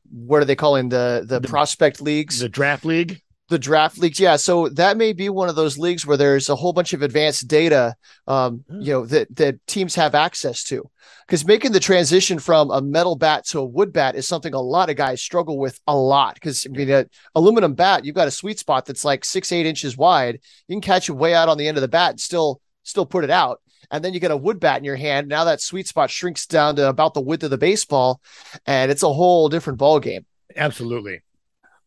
[0.09, 2.39] what are they calling the, the, the prospect leagues?
[2.39, 4.19] The draft league the draft leagues.
[4.19, 7.01] Yeah so that may be one of those leagues where there's a whole bunch of
[7.01, 7.95] advanced data
[8.27, 8.81] um, hmm.
[8.81, 10.89] you know that that teams have access to.
[11.25, 14.61] Because making the transition from a metal bat to a wood bat is something a
[14.61, 16.35] lot of guys struggle with a lot.
[16.35, 19.65] Because i mean an aluminum bat you've got a sweet spot that's like six eight
[19.65, 20.39] inches wide.
[20.67, 23.05] You can catch it way out on the end of the bat and still still
[23.05, 23.61] put it out.
[23.89, 25.29] And then you get a wood bat in your hand.
[25.29, 28.21] Now that sweet spot shrinks down to about the width of the baseball
[28.65, 30.25] and it's a whole different ball game
[30.57, 31.21] absolutely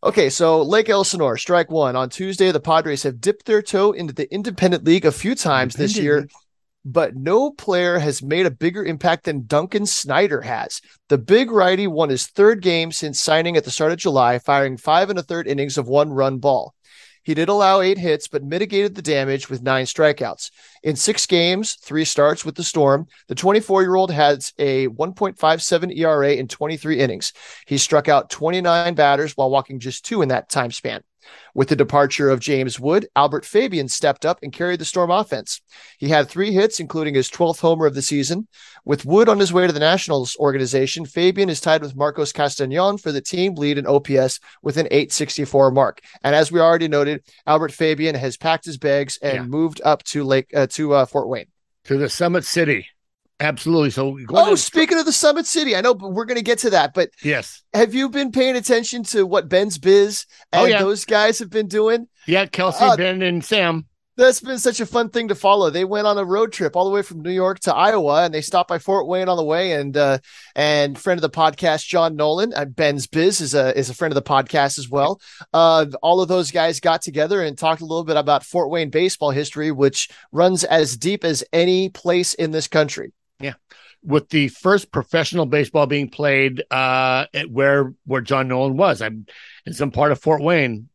[0.03, 1.95] Okay, so Lake Elsinore, strike one.
[1.95, 5.75] On Tuesday, the Padres have dipped their toe into the Independent League a few times
[5.75, 6.27] this year.
[6.83, 10.81] but no player has made a bigger impact than Duncan Snyder has.
[11.11, 14.79] The big righty won his third game since signing at the start of July, firing
[14.79, 16.75] five and a third innings of one run ball.
[17.23, 20.51] He did allow eight hits, but mitigated the damage with nine strikeouts.
[20.83, 25.97] In six games, three starts with the Storm, the 24 year old has a 1.57
[25.97, 27.33] ERA in 23 innings.
[27.67, 31.03] He struck out 29 batters while walking just two in that time span.
[31.55, 35.61] With the departure of James Wood, Albert Fabian stepped up and carried the Storm offense.
[35.99, 38.47] He had three hits, including his 12th homer of the season.
[38.85, 42.99] With Wood on his way to the Nationals organization, Fabian is tied with Marcos Castanon
[42.99, 46.01] for the team lead in OPS with an 864 mark.
[46.23, 49.43] And as we already noted, Albert Fabian has packed his bags and yeah.
[49.45, 51.47] moved up to Lake uh, to uh, Fort Wayne
[51.85, 52.87] to the Summit City.
[53.41, 53.91] Absolutely.
[53.91, 56.93] So, oh, speaking of the Summit City, I know we're going to get to that,
[56.93, 60.83] but yes, have you been paying attention to what Ben's Biz oh, and oh, yeah.
[60.83, 62.07] those guys have been doing?
[62.27, 63.87] Yeah, Kelsey, uh, Ben, and Sam.
[64.17, 65.71] That's been such a fun thing to follow.
[65.71, 68.35] They went on a road trip all the way from New York to Iowa, and
[68.35, 69.73] they stopped by Fort Wayne on the way.
[69.73, 70.19] And uh,
[70.55, 74.13] and friend of the podcast, John Nolan, uh, Ben's Biz is a is a friend
[74.13, 75.19] of the podcast as well.
[75.55, 78.91] Uh, all of those guys got together and talked a little bit about Fort Wayne
[78.91, 83.15] baseball history, which runs as deep as any place in this country.
[83.41, 83.55] Yeah.
[84.03, 89.03] With the first professional baseball being played uh, at where where John Nolan was.
[89.03, 89.27] I'm
[89.67, 90.89] in some part of Fort Wayne.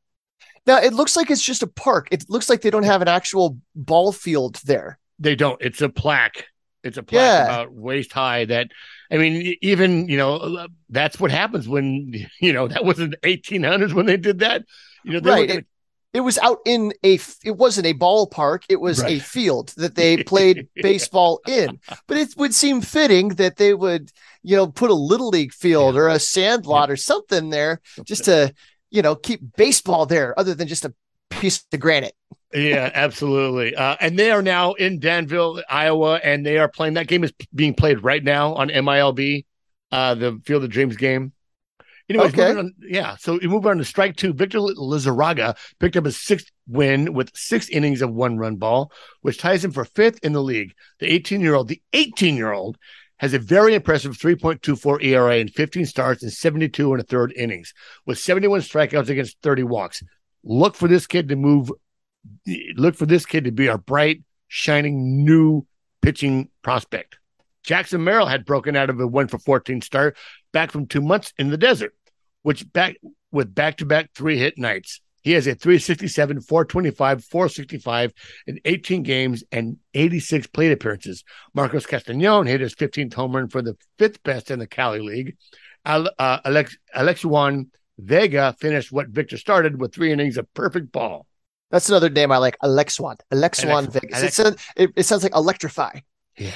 [0.65, 2.07] Now it looks like it's just a park.
[2.11, 4.97] It looks like they don't have an actual ball field there.
[5.19, 5.61] They don't.
[5.61, 6.47] It's a plaque.
[6.83, 7.43] It's a plaque yeah.
[7.45, 8.69] about waist high that
[9.11, 13.17] I mean, even you know, that's what happens when you know that was in the
[13.17, 14.63] 1800s when they did that.
[15.03, 15.55] You know, they right.
[15.55, 15.61] were
[16.15, 19.17] it was out in a it wasn't a ballpark it was right.
[19.17, 24.11] a field that they played baseball in but it would seem fitting that they would
[24.41, 26.01] you know put a little league field yeah.
[26.01, 26.93] or a sandlot yeah.
[26.93, 28.53] or something there just to
[28.89, 30.93] you know keep baseball there other than just a
[31.29, 32.15] piece of granite
[32.53, 37.07] yeah absolutely uh, and they are now in danville iowa and they are playing that
[37.07, 39.43] game is being played right now on milb
[39.91, 41.33] uh, the field of dreams game
[42.09, 42.55] Anyways, okay.
[42.55, 43.15] On, yeah.
[43.17, 44.33] So we move on to strike two.
[44.33, 48.91] Victor Lizarraga picked up a sixth win with six innings of one run ball,
[49.21, 50.73] which ties him for fifth in the league.
[50.99, 52.77] The 18 year old, the 18 year old
[53.17, 57.73] has a very impressive 3.24 ERA in 15 starts and 72 and a third innings
[58.05, 60.03] with 71 strikeouts against 30 walks.
[60.43, 61.71] Look for this kid to move.
[62.75, 65.65] Look for this kid to be our bright, shining new
[66.01, 67.17] pitching prospect.
[67.63, 70.15] Jackson Merrill had broken out of a one for 14 start
[70.55, 71.93] back from two months in the desert,
[72.41, 72.95] which back
[73.29, 75.01] with back to back three hit nights.
[75.21, 78.13] He has a 367, 425, 465
[78.47, 81.25] in 18 games and 86 plate appearances.
[81.53, 85.35] Marcos Castanon hit his 15th home run for the fifth best in the Cali League.
[85.83, 86.07] uh,
[86.45, 91.25] Alex, Alexuan Vega finished what Victor started with three innings of perfect ball.
[91.69, 92.57] That's another name I like.
[93.33, 94.19] Alexuan Vegas.
[94.19, 95.99] Alex- it, sounds, it, it, sounds like electrify.
[96.37, 96.51] Yeah.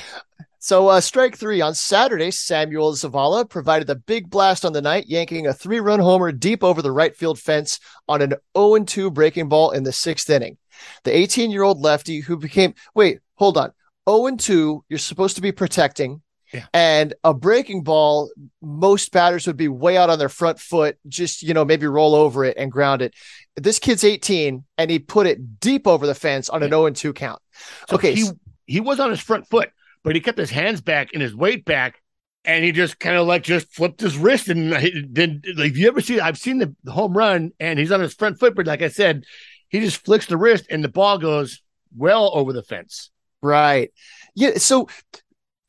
[0.61, 5.07] So, uh, strike three on Saturday, Samuel Zavala provided the big blast on the night,
[5.07, 7.79] yanking a three run homer deep over the right field fence
[8.09, 10.57] on an 0 2 breaking ball in the sixth inning.
[11.05, 13.71] The 18 year old lefty who became, wait, hold on,
[14.09, 16.21] 0 2, you're supposed to be protecting.
[16.53, 16.65] Yeah.
[16.73, 18.29] And a breaking ball,
[18.61, 22.15] most batters would be way out on their front foot, just, you know, maybe roll
[22.15, 23.13] over it and ground it.
[23.55, 27.13] This kid's 18 and he put it deep over the fence on an 0 2
[27.13, 27.41] count.
[27.87, 28.13] So okay.
[28.13, 28.25] He,
[28.65, 29.71] he was on his front foot
[30.03, 32.01] but he kept his hands back and his weight back,
[32.45, 34.71] and he just kind of like just flipped his wrist and
[35.09, 38.39] then like you ever see I've seen the home run and he's on his front
[38.39, 39.25] foot, but like I said,
[39.67, 41.61] he just flicks the wrist and the ball goes
[41.95, 43.11] well over the fence.
[43.41, 43.91] Right.
[44.35, 44.57] Yeah.
[44.57, 44.87] So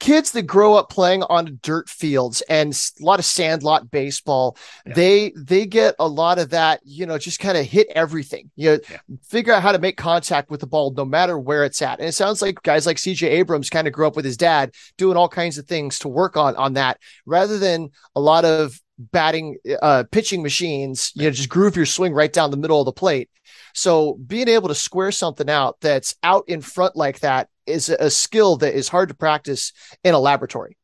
[0.00, 4.94] kids that grow up playing on dirt fields and a lot of sandlot baseball yeah.
[4.94, 8.50] they they get a lot of that you know just kind of hit everything.
[8.56, 8.96] You know yeah.
[9.22, 12.00] figure out how to make contact with the ball no matter where it's at.
[12.00, 14.74] And it sounds like guys like cj abrams kind of grew up with his dad
[14.96, 18.80] doing all kinds of things to work on on that rather than a lot of
[19.12, 22.86] batting uh pitching machines you know just groove your swing right down the middle of
[22.86, 23.28] the plate.
[23.74, 28.10] So being able to square something out that's out in front like that is a
[28.10, 29.72] skill that is hard to practice
[30.04, 30.76] in a laboratory.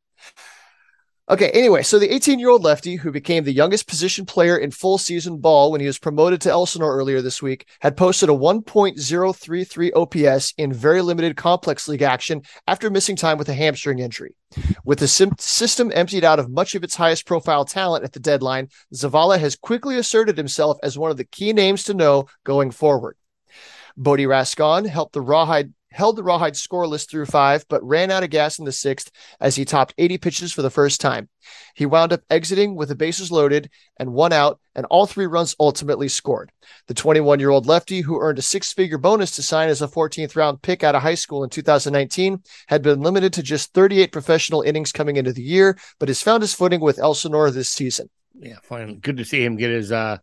[1.28, 4.70] Okay, anyway, so the 18 year old lefty who became the youngest position player in
[4.70, 8.32] full season ball when he was promoted to Elsinore earlier this week had posted a
[8.32, 14.37] 1.033 OPS in very limited complex league action after missing time with a hamstring injury.
[14.84, 18.20] With the sim- system emptied out of much of its highest profile talent at the
[18.20, 22.70] deadline, Zavala has quickly asserted himself as one of the key names to know going
[22.70, 23.16] forward.
[23.97, 28.30] Bodie Rascon helped the Rawhide held the Rawhide scoreless through five, but ran out of
[28.30, 29.11] gas in the sixth
[29.41, 31.28] as he topped 80 pitches for the first time.
[31.74, 35.57] He wound up exiting with the bases loaded and one out, and all three runs
[35.59, 36.53] ultimately scored.
[36.87, 39.89] The 21 year old lefty, who earned a six figure bonus to sign as a
[39.89, 44.12] 14th round pick out of high school in 2019, had been limited to just 38
[44.12, 48.11] professional innings coming into the year, but has found his footing with Elsinore this season.
[48.39, 48.99] Yeah, fine.
[48.99, 50.18] Good to see him get his uh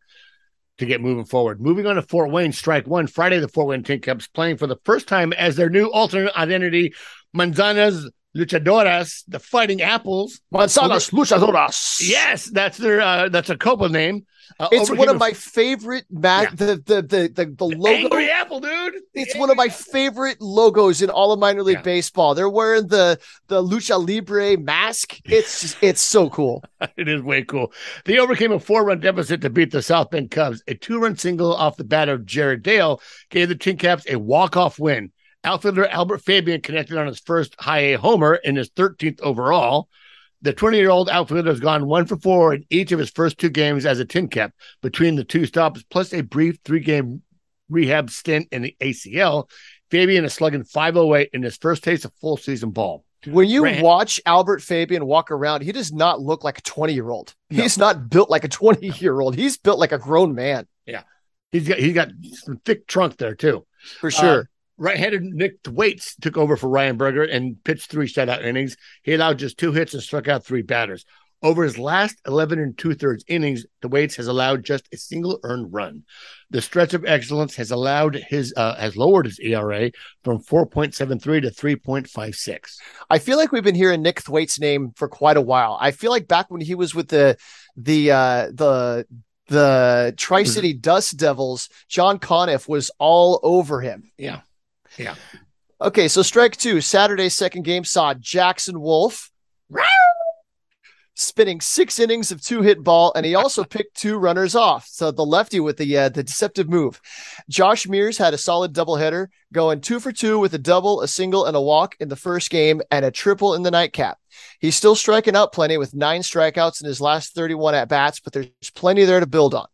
[0.78, 1.62] to get moving forward.
[1.62, 3.08] Moving on to Fort Wayne, strike one.
[3.08, 6.36] Friday, the Fort Wayne Tin Caps playing for the first time as their new alternate
[6.36, 6.94] identity,
[7.36, 10.42] Manzanas Luchadoras, the Fighting Apples.
[10.54, 12.00] Manzanas Luchadoras.
[12.02, 14.26] Yes, that's their uh, that's a Copa name.
[14.60, 16.56] Uh, it's one of my favorite mat yeah.
[16.56, 17.88] the, the the the the logo.
[17.88, 18.96] Angry Apple, dude.
[19.14, 21.82] It's Angry one of my favorite logos in all of minor league yeah.
[21.82, 22.36] baseball.
[22.36, 25.20] They're wearing the the lucha libre mask.
[25.26, 26.64] It's just, it's so cool.
[26.98, 27.72] it is way cool.
[28.06, 30.64] They overcame a four run deficit to beat the South Bend Cubs.
[30.68, 34.18] A two run single off the bat of Jared Dale gave the Tin Caps a
[34.18, 35.12] walk off win.
[35.44, 39.90] Outfielder Albert Fabian connected on his first high A homer in his 13th overall.
[40.42, 43.38] The 20 year old outfielder has gone one for four in each of his first
[43.38, 47.22] two games as a tin cap between the two stops, plus a brief three game
[47.70, 49.50] rehab stint in the ACL.
[49.90, 53.06] Fabian is slugging 508 in his first taste of full season ball.
[53.26, 56.94] When you Rand- watch Albert Fabian walk around, he does not look like a 20
[56.94, 57.34] year old.
[57.50, 57.62] No.
[57.62, 59.36] He's not built like a 20 year old.
[59.36, 60.68] He's built like a grown man.
[60.86, 61.04] Yeah.
[61.52, 63.66] He's got he's got some thick trunk there too.
[64.00, 64.40] For sure.
[64.42, 64.44] Uh,
[64.78, 68.76] right-handed Nick Thwaites took over for Ryan Bergert and pitched three shutout innings.
[69.04, 71.06] He allowed just two hits and struck out three batters.
[71.44, 75.74] Over his last 11 and two thirds innings, Thwaites has allowed just a single earned
[75.74, 76.04] run.
[76.52, 79.92] The stretch of excellence has allowed his uh, has lowered his ERA
[80.24, 82.60] from 4.73 to 3.56.
[83.10, 85.78] I feel like we've been hearing Nick Thwaites' name for quite a while.
[85.82, 87.36] I feel like back when he was with the
[87.76, 89.06] the uh, the
[89.48, 94.10] the Tri City Dust Devils, John Conniff was all over him.
[94.18, 94.42] Yeah.
[94.98, 95.16] Yeah.
[95.82, 96.82] Okay, so strike two.
[96.82, 99.32] Saturday's second game saw Jackson Wolf
[101.16, 104.88] spinning six innings of two hit ball, and he also picked two runners off.
[104.88, 107.00] So the lefty with the uh, the deceptive move.
[107.50, 111.46] Josh Mears had a solid doubleheader, going two for two with a double, a single,
[111.46, 114.18] and a walk in the first game, and a triple in the nightcap.
[114.60, 118.34] He's still striking out plenty with nine strikeouts in his last 31 at bats, but
[118.34, 119.68] there's plenty there to build on.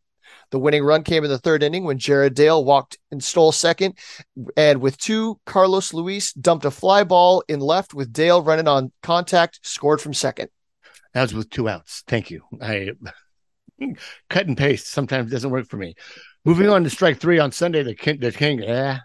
[0.52, 3.97] The winning run came in the third inning when Jared Dale walked and stole second.
[4.58, 8.91] And with two, Carlos Luis dumped a fly ball in left with Dale running on
[9.04, 10.50] contact, scored from second.
[11.14, 12.04] That was with two outs.
[12.08, 12.43] Thank you.
[12.62, 12.91] I
[14.30, 15.95] cut and paste sometimes doesn't work for me.
[16.45, 19.00] Moving on to strike three on Sunday, the King, the King, eh,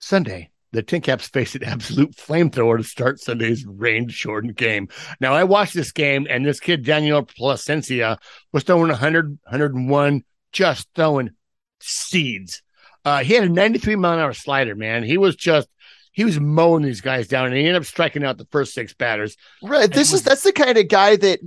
[0.00, 4.88] Sunday, the Tin Caps faced an absolute flamethrower to start Sunday's rain shortened game.
[5.20, 8.18] Now, I watched this game, and this kid, Daniel Plasencia,
[8.52, 11.30] was throwing 100, 101, just throwing
[11.80, 12.62] seeds.
[13.04, 15.02] Uh, he had a 93 mile an hour slider, man.
[15.02, 15.68] He was just
[16.12, 18.92] he was mowing these guys down, and he ended up striking out the first six
[18.92, 19.36] batters.
[19.62, 19.88] Right.
[19.88, 21.40] This was, is that's the kind of guy that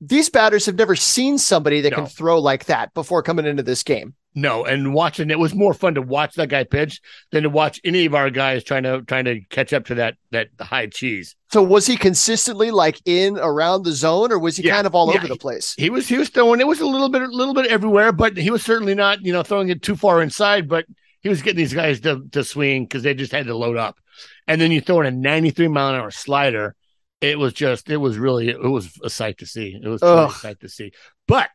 [0.00, 1.96] these batters have never seen somebody that no.
[1.96, 4.14] can throw like that before coming into this game.
[4.34, 7.02] No, and watching it was more fun to watch that guy pitch
[7.32, 10.16] than to watch any of our guys trying to trying to catch up to that
[10.30, 11.36] that high cheese.
[11.50, 14.94] So was he consistently like in around the zone, or was he yeah, kind of
[14.94, 15.74] all yeah, over the place?
[15.76, 18.10] He, he was he was throwing it was a little bit a little bit everywhere,
[18.10, 20.66] but he was certainly not you know throwing it too far inside.
[20.66, 20.86] But
[21.20, 23.98] he was getting these guys to to swing because they just had to load up,
[24.46, 26.74] and then you throw in a 93 mile an hour slider.
[27.20, 29.78] It was just it was really it was a sight to see.
[29.80, 30.92] It was a sight to see,
[31.28, 31.50] but.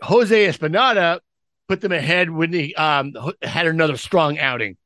[0.00, 1.20] Jose Espada
[1.68, 4.76] put them ahead when he um, had another strong outing.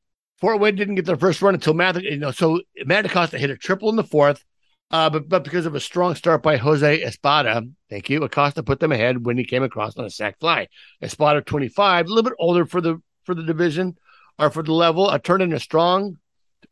[0.41, 3.51] Fort Wayne didn't get their first run until Matt, you know, so Matt Acosta hit
[3.51, 4.45] a triple in the fourth.
[4.91, 8.81] Uh, but but because of a strong start by Jose Espada, thank you, Acosta put
[8.81, 10.69] them ahead when he came across on a sac fly.
[11.03, 13.99] Espada, twenty five, a little bit older for the for the division
[14.39, 16.17] or for the level, uh, turned in a strong,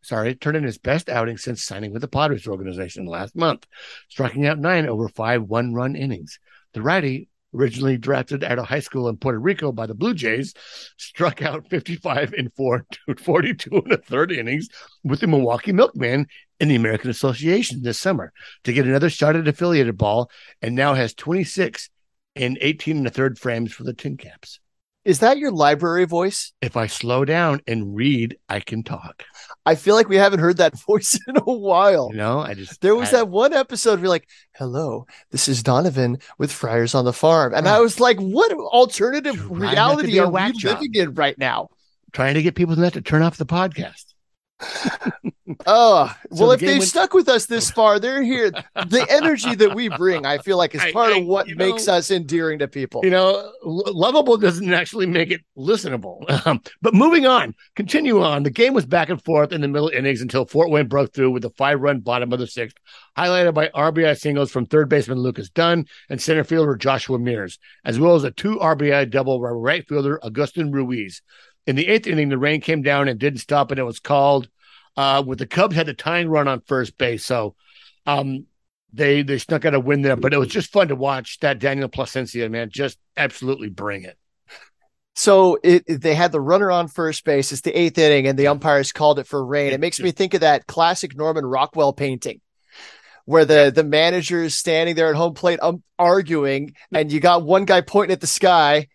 [0.00, 3.66] sorry, turned in his best outing since signing with the Padres organization last month,
[4.09, 6.38] striking out nine over five one run innings.
[6.72, 10.54] The righty originally drafted out of high school in Puerto Rico by the Blue Jays,
[10.96, 12.86] struck out 55 in four,
[13.18, 14.68] 42 in the third innings
[15.04, 16.26] with the Milwaukee Milkmen
[16.61, 18.32] in the American Association this summer
[18.64, 20.30] to get another shot at affiliated ball
[20.62, 21.90] and now has 26
[22.34, 24.61] in 18 and a third frames for the Tin Caps.
[25.07, 26.52] Is that your library voice?
[26.61, 29.22] If I slow down and read, I can talk.
[29.64, 32.11] I feel like we haven't heard that voice in a while.
[32.11, 35.62] No, I just there was I, that one episode where you're like, "Hello, this is
[35.62, 37.82] Donovan with Friars on the Farm," and I ah.
[37.82, 41.68] was like, "What alternative reality are we living in right now?"
[42.11, 44.07] Trying to get people to to turn off the podcast.
[45.64, 48.50] Oh, well, the if game they've went- stuck with us this far, they're here.
[48.50, 51.94] The energy that we bring, I feel like, is part I- of what makes know-
[51.94, 53.00] us endearing to people.
[53.04, 56.24] You know, lovable doesn't actually make it listenable.
[56.46, 58.42] Um, but moving on, continue on.
[58.44, 61.30] The game was back and forth in the middle innings until Fort Wayne broke through
[61.32, 62.76] with a five run bottom of the sixth,
[63.18, 67.98] highlighted by RBI singles from third baseman Lucas Dunn and center fielder Joshua Mears, as
[67.98, 71.22] well as a two RBI double by right fielder Agustin Ruiz.
[71.67, 74.49] In the eighth inning, the rain came down and didn't stop, and it was called
[74.97, 77.25] uh, with the Cubs had the tying run on first base.
[77.25, 77.55] So
[78.07, 78.47] um,
[78.93, 81.59] they they snuck out a win there, but it was just fun to watch that
[81.59, 84.17] Daniel Placencia man just absolutely bring it.
[85.14, 87.51] So it, it- they had the runner on first base.
[87.53, 89.73] It's the eighth inning, and the umpires called it for rain.
[89.73, 92.41] It makes me think of that classic Norman Rockwell painting,
[93.25, 97.43] where the the manager is standing there at home plate um, arguing, and you got
[97.45, 98.87] one guy pointing at the sky.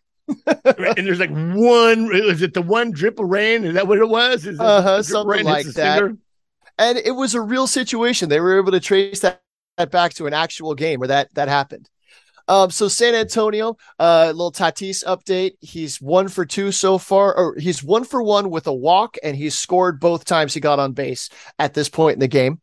[0.97, 3.63] And there's like one is it the one drip of rain?
[3.65, 4.45] Is that what it was?
[4.45, 6.05] Is it Uh-huh, the drip of something like that.
[6.77, 8.29] and it was a real situation.
[8.29, 9.41] They were able to trace that,
[9.77, 11.89] that back to an actual game where that that happened.
[12.47, 15.53] Um, so San Antonio, uh, little Tatis update.
[15.61, 19.37] He's one for two so far, or he's one for one with a walk, and
[19.37, 21.29] he's scored both times he got on base
[21.59, 22.59] at this point in the game.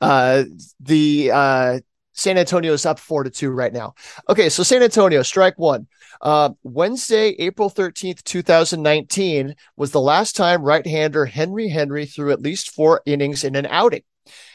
[0.00, 0.44] Uh,
[0.80, 1.80] the uh,
[2.18, 3.94] San Antonio is up four to two right now.
[4.28, 5.86] Okay, so San Antonio, strike one.
[6.20, 12.74] Uh, Wednesday, April 13th, 2019 was the last time right-hander Henry Henry threw at least
[12.74, 14.02] four innings in an outing.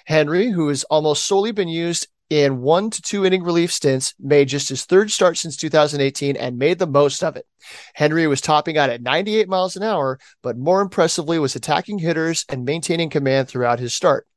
[0.06, 4.50] Henry, who has almost solely been used in one to two inning relief stints, made
[4.50, 7.46] just his third start since 2018 and made the most of it.
[7.94, 12.44] Henry was topping out at 98 miles an hour, but more impressively was attacking hitters
[12.50, 14.28] and maintaining command throughout his start.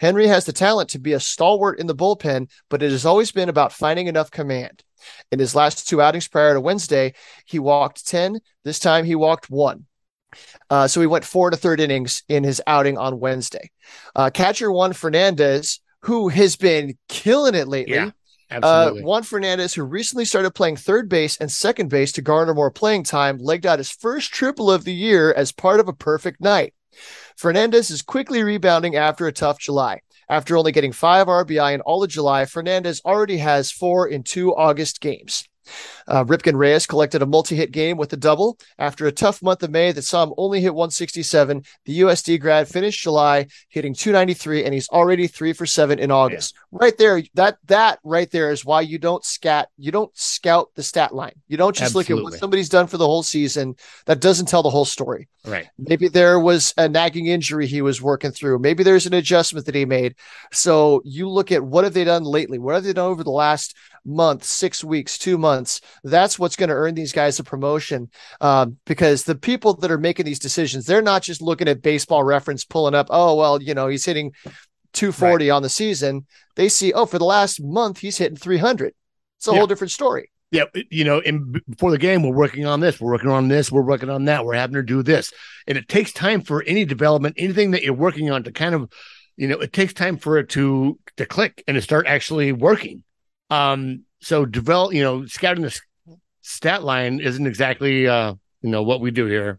[0.00, 3.32] Henry has the talent to be a stalwart in the bullpen, but it has always
[3.32, 4.82] been about finding enough command.
[5.30, 7.14] In his last two outings prior to Wednesday,
[7.46, 8.40] he walked 10.
[8.64, 9.86] This time he walked one.
[10.68, 13.70] Uh, so he went four to third innings in his outing on Wednesday.
[14.14, 17.94] Uh, catcher Juan Fernandez, who has been killing it lately.
[17.94, 18.90] Yeah, Uh.
[19.04, 23.04] Juan Fernandez, who recently started playing third base and second base to garner more playing
[23.04, 26.74] time, legged out his first triple of the year as part of a perfect night.
[27.38, 30.00] Fernandez is quickly rebounding after a tough July.
[30.28, 34.52] After only getting five RBI in all of July, Fernandez already has four in two
[34.56, 35.44] August games.
[36.08, 38.58] Uh, Ripken Reyes collected a multi hit game with a double.
[38.78, 42.66] After a tough month of May that saw him only hit 167, the USD grad
[42.66, 46.56] finished July hitting 293, and he's already three for seven in August.
[46.72, 50.82] Right there, that that right there is why you don't scat, you don't scout the
[50.82, 51.34] stat line.
[51.46, 53.76] You don't just look at what somebody's done for the whole season.
[54.06, 55.28] That doesn't tell the whole story.
[55.44, 55.66] right.
[55.78, 58.58] Maybe there was a nagging injury he was working through.
[58.58, 60.14] Maybe there's an adjustment that he made.
[60.52, 62.58] So you look at what have they done lately?
[62.58, 65.80] What have they done over the last month, six weeks, two months?
[66.04, 68.10] That's what's going to earn these guys a promotion.
[68.40, 72.24] Um, because the people that are making these decisions, they're not just looking at baseball
[72.24, 74.32] reference, pulling up, oh, well, you know, he's hitting
[74.92, 76.26] 240 on the season.
[76.56, 78.94] They see, oh, for the last month, he's hitting 300.
[79.36, 79.58] It's a Yeah.
[79.58, 80.30] whole different story.
[80.50, 83.70] Yeah, you know, in before the game, we're working on this, we're working on this,
[83.70, 85.30] we're working on that, we're having to do this,
[85.66, 88.90] and it takes time for any development, anything that you're working on to kind of,
[89.36, 93.04] you know, it takes time for it to to click and to start actually working.
[93.50, 95.78] Um, so develop, you know, scouting the
[96.48, 99.58] stat line isn't exactly, uh, you know, what we do here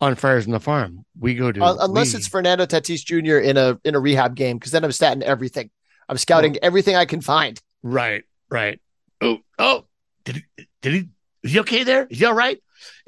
[0.00, 1.04] on Friars on the Farm.
[1.18, 3.38] We go to Uh, unless we- it's Fernando Tatis Jr.
[3.38, 5.70] in a in a rehab game, because then I'm statting everything.
[6.08, 7.60] I'm scouting everything I can find.
[7.82, 8.80] Right, right.
[9.20, 9.84] Oh, oh,
[10.24, 11.08] did he, did he,
[11.42, 12.06] is he okay there?
[12.08, 12.58] Is he all right?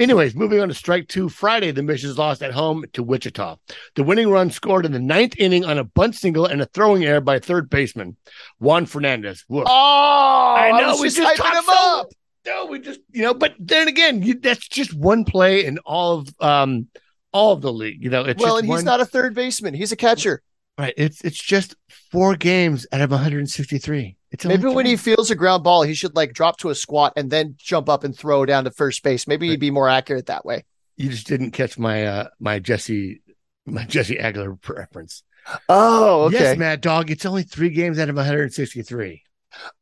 [0.01, 1.29] Anyways, moving on to strike two.
[1.29, 3.57] Friday, the Missions lost at home to Wichita.
[3.95, 7.05] The winning run scored in the ninth inning on a bunt single and a throwing
[7.05, 8.17] error by third baseman
[8.59, 9.45] Juan Fernandez.
[9.49, 9.65] Woof.
[9.69, 12.09] Oh, I know, was we just just him so- up.
[12.47, 16.19] No, we just you know, but then again, you, that's just one play in all
[16.19, 16.89] of um
[17.33, 18.03] all of the league.
[18.03, 20.43] You know, it's Well, and he's not a third baseman; he's a catcher.
[20.79, 20.95] right.
[20.97, 21.77] It's it's just
[22.11, 24.17] four games out of 163.
[24.33, 27.13] It's Maybe when he feels a ground ball, he should like drop to a squat
[27.17, 29.27] and then jump up and throw down to first base.
[29.27, 30.65] Maybe he'd be more accurate that way.
[30.97, 33.23] you just didn't catch my uh my Jesse
[33.67, 35.23] my Jesse Agler reference.
[35.69, 36.39] Oh, okay.
[36.39, 37.11] Yes, Mad Dog.
[37.11, 39.23] It's only three games out of 163.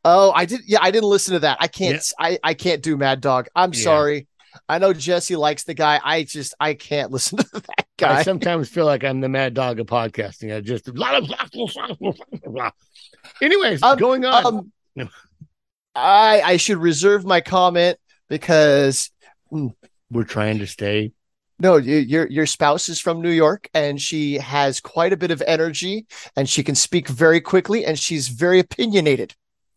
[0.04, 0.60] Oh, I did.
[0.66, 1.58] Yeah, I didn't listen to that.
[1.60, 2.02] I can't.
[2.18, 3.48] I I can't do Mad Dog.
[3.54, 3.82] I'm Yeah.
[3.82, 4.26] sorry.
[4.68, 6.00] I know Jesse likes the guy.
[6.02, 8.18] I just I can't listen to that guy.
[8.20, 10.54] I sometimes feel like I'm the Mad Dog of podcasting.
[10.56, 10.88] I just
[13.42, 14.72] anyways, Um, going on.
[14.98, 15.08] Um,
[15.94, 17.98] I I should reserve my comment
[18.28, 19.10] because
[19.50, 21.12] We're trying to stay.
[21.58, 25.30] no, you, your your spouse is from New York and she has quite a bit
[25.30, 26.06] of energy
[26.36, 29.34] and she can speak very quickly and she's very opinionated.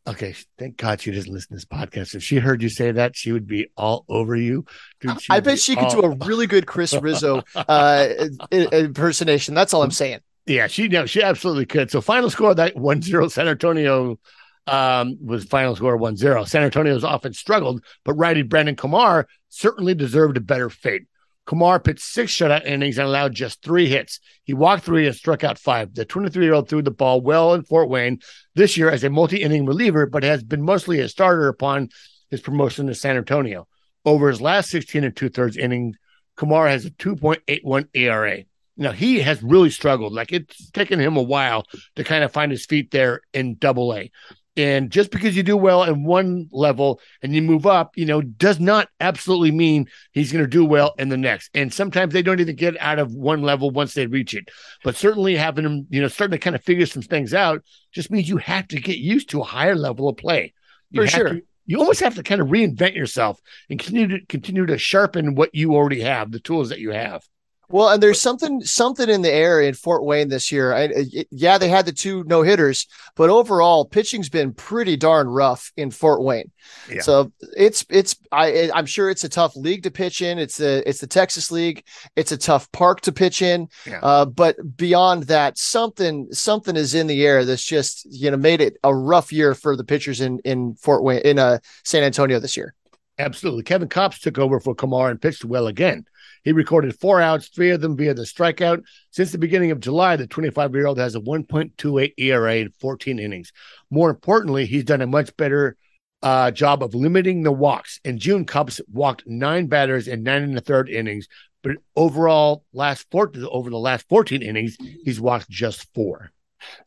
[0.08, 2.16] Okay, thank God she doesn't listen to this podcast.
[2.16, 4.66] If she heard you say that, she would be all over you.
[5.00, 5.90] Dude, I bet she all...
[5.90, 8.08] could do a really good Chris Russo uh,
[8.52, 9.54] impersonation.
[9.54, 10.20] That's all I'm saying.
[10.48, 11.92] Yeah, she no, she absolutely could.
[11.92, 14.18] So final score that 1-0 San Antonio
[14.66, 16.48] um, was final score 1-0.
[16.48, 21.04] San Antonio's offense struggled, but righty Brandon Komar certainly deserved a better fate.
[21.52, 24.22] Komar pitched six shutout innings and allowed just three hits.
[24.46, 25.94] He walked three and struck out five.
[25.94, 28.20] The 23 year old threw the ball well in Fort Wayne
[28.56, 31.90] this year as a multi inning reliever, but has been mostly a starter upon
[32.30, 33.68] his promotion to San Antonio.
[34.06, 35.98] Over his last 16 and two thirds innings,
[36.38, 38.44] Komar has a 2.81 ERA.
[38.78, 40.14] Now he has really struggled.
[40.14, 41.66] Like it's taken him a while
[41.98, 44.10] to kind of find his feet there in double A.
[44.58, 48.22] And just because you do well in one level and you move up, you know,
[48.22, 51.50] does not absolutely mean he's going to do well in the next.
[51.54, 54.50] And sometimes they don't even get out of one level once they reach it.
[54.84, 58.12] But certainly having him, you know, starting to kind of figure some things out just
[58.12, 60.54] means you have to get used to a higher level of play.
[60.90, 61.30] You For sure.
[61.30, 63.40] To, you almost have to kind of reinvent yourself
[63.70, 67.24] and continue to continue to sharpen what you already have, the tools that you have.
[67.72, 70.74] Well, and there's something something in the air in Fort Wayne this year.
[70.74, 75.28] I, it, yeah, they had the two no hitters, but overall, pitching's been pretty darn
[75.28, 76.52] rough in Fort Wayne.
[76.90, 77.02] Yeah.
[77.02, 80.38] So it's it's I I'm sure it's a tough league to pitch in.
[80.38, 81.86] It's the it's the Texas League.
[82.16, 83.70] It's a tough park to pitch in.
[83.86, 84.00] Yeah.
[84.02, 88.62] Uh, but beyond that, something something is in the air that's just you know made
[88.62, 92.40] it a rough year for the pitchers in in Fort Wayne in uh, San Antonio
[92.40, 92.74] this year.
[93.20, 96.06] Absolutely, Kevin Kopps took over for Komar and pitched well again.
[96.44, 98.82] He recorded four outs, three of them via the strikeout.
[99.12, 103.20] Since the beginning of July, the 25 year old has a 1.28 ERA in 14
[103.20, 103.52] innings.
[103.90, 105.76] More importantly, he's done a much better
[106.24, 108.00] uh, job of limiting the walks.
[108.04, 111.28] In June, Kopps walked nine batters in nine and a third innings,
[111.64, 116.32] but overall, last four, over the last 14 innings, he's walked just four.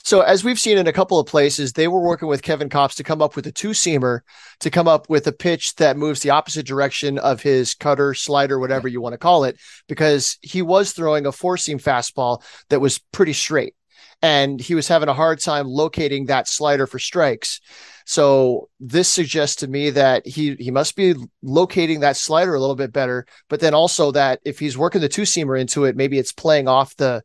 [0.03, 2.97] So, as we've seen in a couple of places, they were working with Kevin Kopps
[2.97, 4.21] to come up with a two seamer
[4.61, 8.59] to come up with a pitch that moves the opposite direction of his cutter, slider,
[8.59, 9.59] whatever you want to call it,
[9.89, 13.75] because he was throwing a four seam fastball that was pretty straight.
[14.23, 17.61] And he was having a hard time locating that slider for strikes.
[18.07, 22.77] So this suggests to me that he he must be locating that slider a little
[22.77, 26.19] bit better, but then also that if he's working the two seamer into it, maybe
[26.19, 27.23] it's playing off the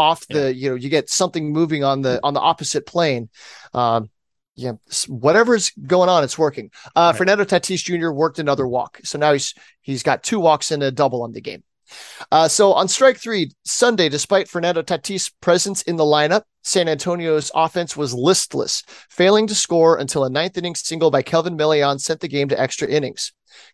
[0.00, 0.60] off the yeah.
[0.62, 3.28] you know you get something moving on the on the opposite plane.
[3.74, 4.10] Um
[4.56, 4.72] yeah
[5.08, 6.70] whatever's going on it's working.
[6.96, 7.18] Uh right.
[7.18, 8.98] fernando tatis jr worked another walk.
[9.04, 11.62] So now he's he's got two walks and a double on the game.
[12.30, 17.50] Uh, so on strike three sunday despite fernando tatis presence in the lineup san antonio's
[17.54, 22.20] offense was listless failing to score until a ninth inning single by kelvin Melean sent
[22.20, 23.32] the game to extra innings.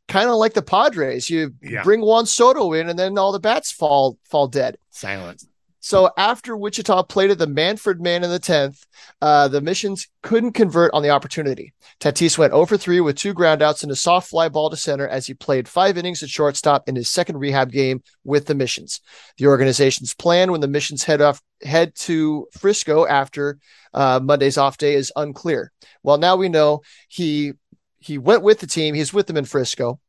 [0.08, 1.82] Kind of like the padres you yeah.
[1.82, 4.78] bring juan soto in and then all the bats fall fall dead.
[4.90, 5.46] Silence
[5.86, 8.84] so after Wichita plated the Manfred man in the 10th,
[9.22, 11.74] uh, the missions couldn't convert on the opportunity.
[12.00, 15.28] Tatis went over 3 with two groundouts and a soft fly ball to center as
[15.28, 19.00] he played five innings at shortstop in his second rehab game with the missions.
[19.38, 23.60] The organization's plan when the missions head off head to Frisco after
[23.94, 25.70] uh, Monday's off day is unclear.
[26.02, 27.52] Well, now we know he
[28.00, 28.96] he went with the team.
[28.96, 30.00] He's with them in Frisco.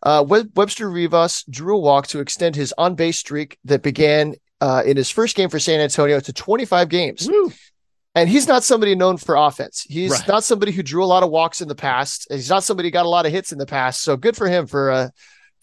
[0.00, 4.82] Uh, Webster Rivas drew a walk to extend his on base streak that began uh,
[4.84, 7.28] in his first game for San Antonio to 25 games.
[7.28, 7.52] Woo.
[8.14, 9.84] And he's not somebody known for offense.
[9.88, 10.28] He's right.
[10.28, 12.28] not somebody who drew a lot of walks in the past.
[12.30, 14.02] He's not somebody who got a lot of hits in the past.
[14.02, 15.08] So good for him for uh,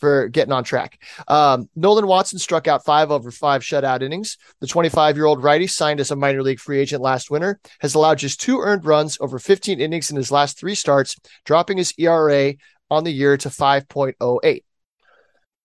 [0.02, 1.02] for getting on track.
[1.30, 4.38] Um, Nolan Watson struck out five over five shutout innings.
[4.60, 7.96] The 25 year old righty signed as a minor league free agent last winter has
[7.96, 11.16] allowed just two earned runs over 15 innings in his last three starts,
[11.46, 12.56] dropping his ERA
[12.90, 14.64] on the year to 5.08.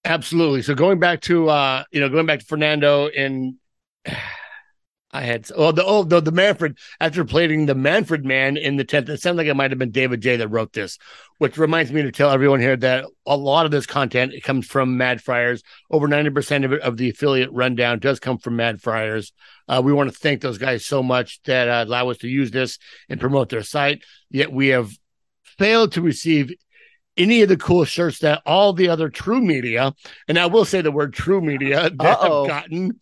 [0.07, 0.63] Absolutely.
[0.63, 3.57] So going back to uh, you know, going back to Fernando and
[5.13, 8.85] I had oh the oh the, the Manfred after playing the Manfred man in the
[8.85, 9.09] tenth.
[9.09, 10.99] It sounds like it might have been David J that wrote this,
[11.39, 14.97] which reminds me to tell everyone here that a lot of this content comes from
[14.97, 15.63] Mad Friars.
[15.91, 19.33] Over ninety percent of it of the affiliate rundown does come from Mad Friars.
[19.67, 22.51] Uh, we want to thank those guys so much that uh, allow us to use
[22.51, 22.79] this
[23.09, 24.03] and promote their site.
[24.31, 24.93] Yet we have
[25.57, 26.53] failed to receive
[27.17, 29.95] any of the cool shirts that all the other true media,
[30.29, 32.43] and I will say the word true media that Uh-oh.
[32.43, 33.01] have gotten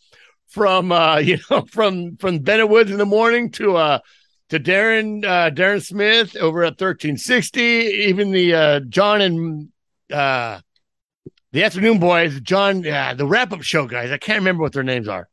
[0.49, 3.99] from uh, you know, from from Bennett Woods in the morning to uh
[4.51, 9.69] to Darren uh Darren Smith over at 1360, even the uh John and
[10.13, 10.61] uh
[11.53, 14.11] the afternoon boys, John, uh, the wrap up show guys.
[14.11, 15.29] I can't remember what their names are.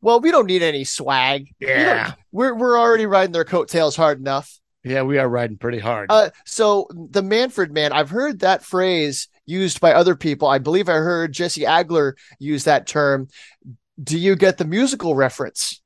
[0.00, 1.48] Well, we don't need any swag.
[1.58, 4.60] Yeah, we're we're already riding their coattails hard enough.
[4.84, 6.10] Yeah, we are riding pretty hard.
[6.10, 10.46] Uh, so the Manfred man, I've heard that phrase used by other people.
[10.48, 13.28] I believe I heard Jesse Agler use that term.
[14.02, 15.80] Do you get the musical reference?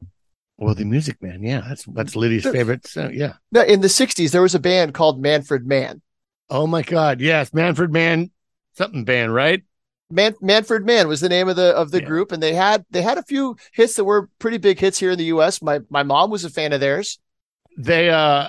[0.57, 2.87] Well, the Music Man, yeah, that's that's Liddy's favorite.
[2.89, 3.35] So, yeah.
[3.53, 6.03] No, in the '60s, there was a band called Manfred Mann.
[6.51, 8.33] Oh my God, yes, Manfred Mann,
[8.73, 9.63] something band, right?
[10.11, 12.07] Man, Manfred Mann was the name of the of the Yeah.
[12.09, 15.13] group, and they had they had a few hits that were pretty big hits here
[15.13, 15.63] in the U.S.
[15.63, 17.21] My my mom was a fan of theirs.
[17.77, 18.49] They uh,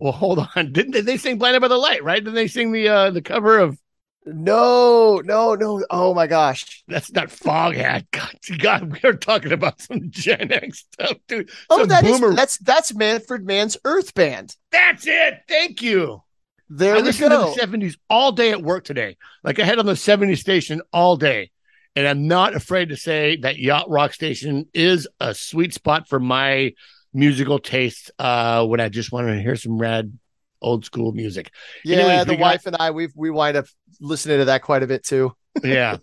[0.00, 2.02] well, hold on, didn't they, they sing "Blinded by the Light"?
[2.02, 2.22] Right?
[2.22, 3.78] Didn't they sing the uh the cover of
[4.26, 5.84] No, no, no.
[5.90, 6.82] Oh my gosh.
[6.88, 8.06] that's not Foghat?
[8.12, 11.50] God, God, we are talking about some Gen X stuff, dude.
[11.68, 14.56] Oh, Some that is boomer- that's that's Manfred Mann's Earth Band.
[14.72, 15.40] That's it.
[15.48, 16.22] Thank you.
[16.68, 17.46] There I we listened go.
[17.46, 19.16] to the seventies all day at work today.
[19.42, 21.50] Like I had on the '70s station all day,
[21.96, 26.20] and I'm not afraid to say that yacht rock station is a sweet spot for
[26.20, 26.74] my
[27.12, 28.10] musical taste.
[28.18, 30.12] Uh, when I just want to hear some rad
[30.62, 31.50] old school music.
[31.84, 33.66] Yeah, Anyways, the we got- wife and I we've we wind up
[34.00, 35.32] listening to that quite a bit too.
[35.64, 35.96] yeah.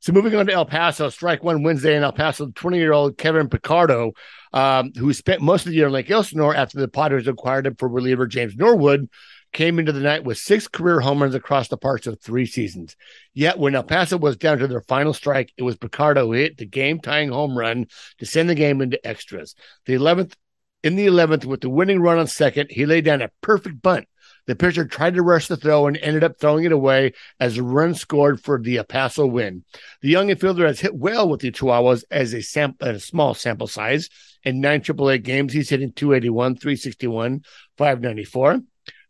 [0.00, 3.16] So moving on to El Paso, strike one Wednesday in El Paso, 20 year old
[3.16, 4.10] Kevin Pichardo,
[4.52, 7.76] um, who spent most of the year in Lake Elsinore after the Padres acquired him
[7.76, 9.08] for reliever James Norwood,
[9.52, 12.96] came into the night with six career home runs across the parts of three seasons.
[13.32, 16.56] Yet when El Paso was down to their final strike, it was Pichardo who hit
[16.56, 17.86] the game tying home run
[18.18, 19.54] to send the game into extras.
[19.86, 20.32] The 11th,
[20.82, 24.08] in the 11th, with the winning run on second, he laid down a perfect bunt.
[24.46, 27.62] The pitcher tried to rush the throw and ended up throwing it away as a
[27.62, 29.64] run scored for the Paso win.
[30.00, 33.68] The young infielder has hit well with the Chihuahuas as a, sam- a small sample
[33.68, 34.08] size.
[34.42, 37.44] In nine AAA games, he's hitting 281, 361,
[37.78, 38.60] 594.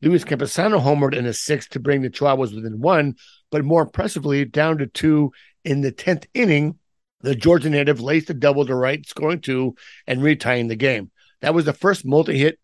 [0.02, 3.14] Luis Campusano homered in the sixth to bring the Chihuahuas within one,
[3.50, 5.32] but more impressively, down to two
[5.64, 6.78] in the 10th inning.
[7.20, 11.11] The Georgia native laced a double to right, scoring two and retying the game.
[11.42, 12.58] That was the first multi hit,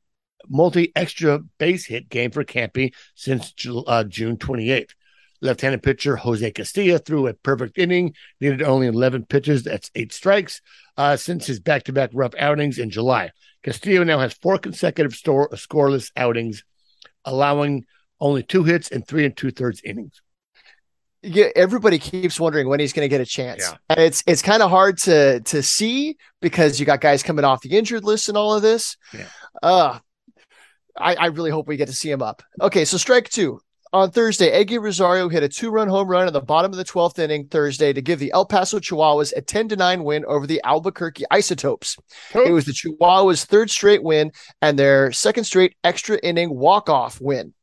[0.48, 3.52] multi extra base hit game for Campy since
[3.86, 4.90] uh, June 28th.
[5.40, 9.62] Left handed pitcher Jose Castillo threw a perfect inning, needed only 11 pitches.
[9.62, 10.60] That's eight strikes
[10.96, 13.30] uh, since his back to back rough outings in July.
[13.62, 16.64] Castillo now has four consecutive store, scoreless outings,
[17.24, 17.84] allowing
[18.20, 20.20] only two hits and three and two thirds innings.
[21.22, 23.68] Yeah, everybody keeps wondering when he's going to get a chance.
[23.68, 23.76] Yeah.
[23.88, 27.60] And it's it's kind of hard to to see because you got guys coming off
[27.60, 28.96] the injured list and all of this.
[29.12, 29.26] Yeah.
[29.62, 29.98] Uh
[30.96, 32.42] I, I really hope we get to see him up.
[32.60, 33.60] Okay, so strike two.
[33.92, 37.18] On Thursday, Eguy Rosario hit a two-run home run in the bottom of the 12th
[37.18, 40.60] inning Thursday to give the El Paso Chihuahuas a 10 to 9 win over the
[40.62, 41.96] Albuquerque Isotopes.
[42.34, 47.54] It was the Chihuahuas' third straight win and their second straight extra inning walk-off win.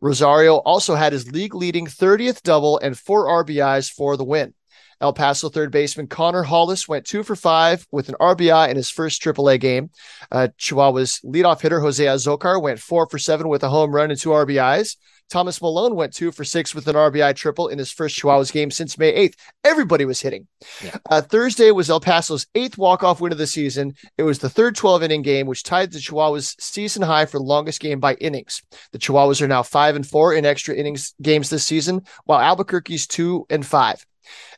[0.00, 4.54] Rosario also had his league leading 30th double and four RBIs for the win.
[5.00, 8.88] El Paso third baseman Connor Hollis went two for five with an RBI in his
[8.88, 9.90] first AAA game.
[10.30, 14.20] Uh, Chihuahua's leadoff hitter Jose Azocar went four for seven with a home run and
[14.20, 14.96] two RBIs.
[15.30, 18.70] Thomas Malone went two for six with an RBI triple in his first Chihuahuas game
[18.70, 19.34] since May 8th.
[19.64, 20.46] Everybody was hitting.
[20.84, 20.96] Yeah.
[21.08, 23.94] Uh, Thursday was El Paso's eighth walk-off win of the season.
[24.18, 27.98] It was the third 12-inning game, which tied the Chihuahuas' season high for longest game
[27.98, 28.62] by innings.
[28.92, 33.06] The Chihuahuas are now five and four in extra innings games this season, while Albuquerque's
[33.06, 34.04] two and five.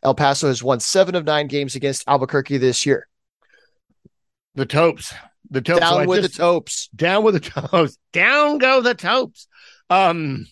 [0.03, 3.07] El Paso has won seven of nine games against Albuquerque this year.
[4.55, 5.15] The Topes.
[5.51, 5.81] The Topes.
[5.87, 6.89] So Down with just- the Topes.
[6.95, 7.99] down with the Topes.
[8.13, 9.47] Down go the Topes.
[9.91, 10.47] Um,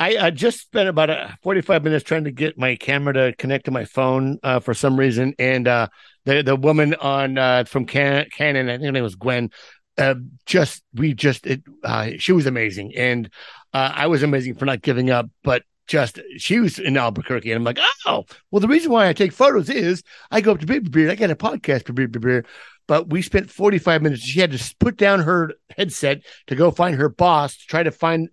[0.00, 3.64] I, I just spent about uh 45 minutes trying to get my camera to connect
[3.64, 5.34] to my phone uh, for some reason.
[5.38, 5.88] And uh,
[6.24, 9.50] the, the woman on uh, from Can- Canon, I think her name was Gwen,
[9.98, 10.14] uh,
[10.46, 12.94] just, we just, it, uh, she was amazing.
[12.96, 13.28] And
[13.72, 17.50] uh, I was amazing for not giving up, but just, she was in Albuquerque.
[17.50, 20.60] And I'm like, oh, well, the reason why I take photos is I go up
[20.60, 21.10] to Beer Beer.
[21.10, 22.44] I got a podcast for Beer Beer.
[22.86, 24.22] But we spent 45 minutes.
[24.22, 27.90] She had to put down her headset to go find her boss to try to
[27.90, 28.28] find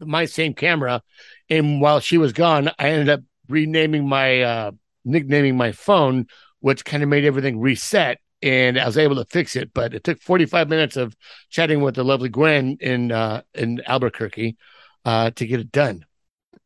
[0.00, 1.02] my same camera.
[1.50, 4.70] And while she was gone, I ended up renaming my uh
[5.04, 6.26] nicknaming my phone,
[6.60, 8.18] which kind of made everything reset.
[8.42, 11.16] And I was able to fix it, but it took 45 minutes of
[11.50, 14.56] chatting with the lovely Gwen in uh in Albuquerque
[15.04, 16.04] uh to get it done.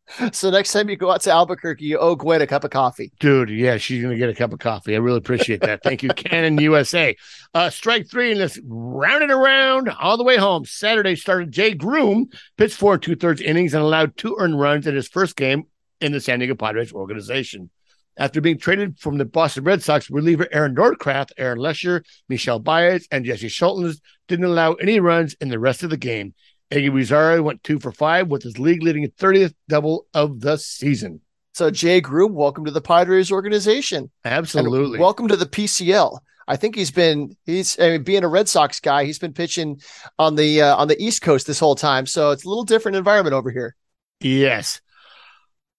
[0.32, 3.12] So next time you go out to Albuquerque, you owe Gwen a cup of coffee.
[3.20, 4.94] Dude, yeah, she's gonna get a cup of coffee.
[4.94, 5.82] I really appreciate that.
[5.82, 7.16] Thank you, Canon USA.
[7.54, 10.64] Uh, strike three, and let's round it around all the way home.
[10.64, 14.86] Saturday started Jay Groome, pitched four and two thirds innings and allowed two earned runs
[14.86, 15.64] in his first game
[16.00, 17.70] in the San Diego Padres organization.
[18.18, 23.06] After being traded from the Boston Red Sox, reliever Aaron Northcraft, Aaron Leasher, Michel Baez,
[23.12, 26.34] and Jesse Schultz didn't allow any runs in the rest of the game.
[26.70, 31.20] Eguy Rosario went two for five with his league leading 30th double of the season.
[31.54, 34.10] So Jay Groome, welcome to the Padres organization.
[34.24, 34.98] And Absolutely.
[34.98, 36.18] welcome to the PCL.
[36.46, 39.04] I think he's been he's I mean, being a Red Sox guy.
[39.04, 39.80] He's been pitching
[40.18, 42.96] on the uh, on the East Coast this whole time, so it's a little different
[42.96, 43.74] environment over here.
[44.20, 44.80] Yes.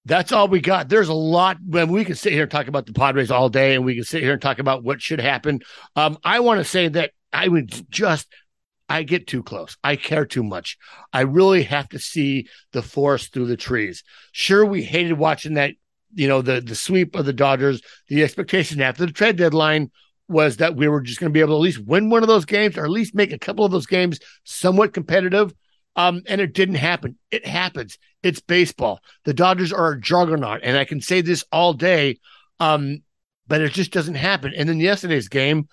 [0.05, 0.89] That's all we got.
[0.89, 3.75] There's a lot when we can sit here and talk about the Padres all day
[3.75, 5.59] and we can sit here and talk about what should happen.
[5.95, 8.27] Um, I want to say that I would just
[8.89, 9.77] I get too close.
[9.83, 10.77] I care too much.
[11.13, 14.03] I really have to see the forest through the trees.
[14.31, 15.75] Sure, we hated watching that,
[16.13, 17.81] you know, the the sweep of the Dodgers.
[18.07, 19.91] The expectation after the trade deadline
[20.27, 22.27] was that we were just going to be able to at least win one of
[22.27, 25.53] those games or at least make a couple of those games somewhat competitive.
[25.95, 27.17] Um, and it didn't happen.
[27.31, 27.97] It happens.
[28.23, 29.01] It's baseball.
[29.25, 32.19] The Dodgers are a juggernaut, and I can say this all day.
[32.59, 33.03] Um,
[33.47, 34.53] but it just doesn't happen.
[34.55, 35.67] And then yesterday's game,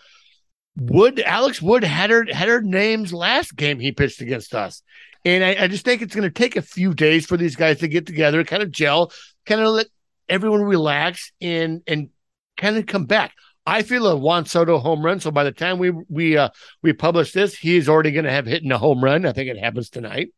[0.77, 4.83] Wood, Alex Wood had her had her names last game he pitched against us.
[5.25, 7.81] And I, I just think it's going to take a few days for these guys
[7.81, 9.11] to get together, kind of gel,
[9.45, 9.87] kind of let
[10.29, 12.11] everyone relax and and
[12.57, 13.33] kind of come back.
[13.67, 15.19] I feel a Juan Soto home run.
[15.19, 16.51] So by the time we we uh
[16.83, 19.27] we publish this, he's already going to have hit in a home run.
[19.27, 20.29] I think it happens tonight.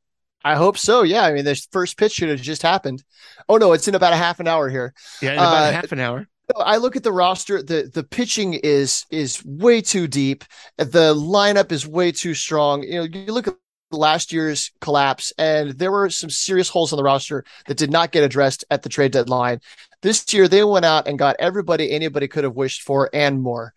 [0.45, 1.03] I hope so.
[1.03, 3.03] Yeah, I mean, this first pitch should have just happened.
[3.49, 4.95] Oh no, it's in about a half an hour here.
[5.21, 6.29] Yeah, in about uh, half an hour.
[6.57, 7.63] I look at the roster.
[7.63, 10.45] the The pitching is is way too deep.
[10.77, 12.83] The lineup is way too strong.
[12.83, 13.55] You know, you look at
[13.91, 18.13] last year's collapse, and there were some serious holes on the roster that did not
[18.13, 19.61] get addressed at the trade deadline.
[20.03, 23.75] This year, they went out and got everybody anybody could have wished for and more.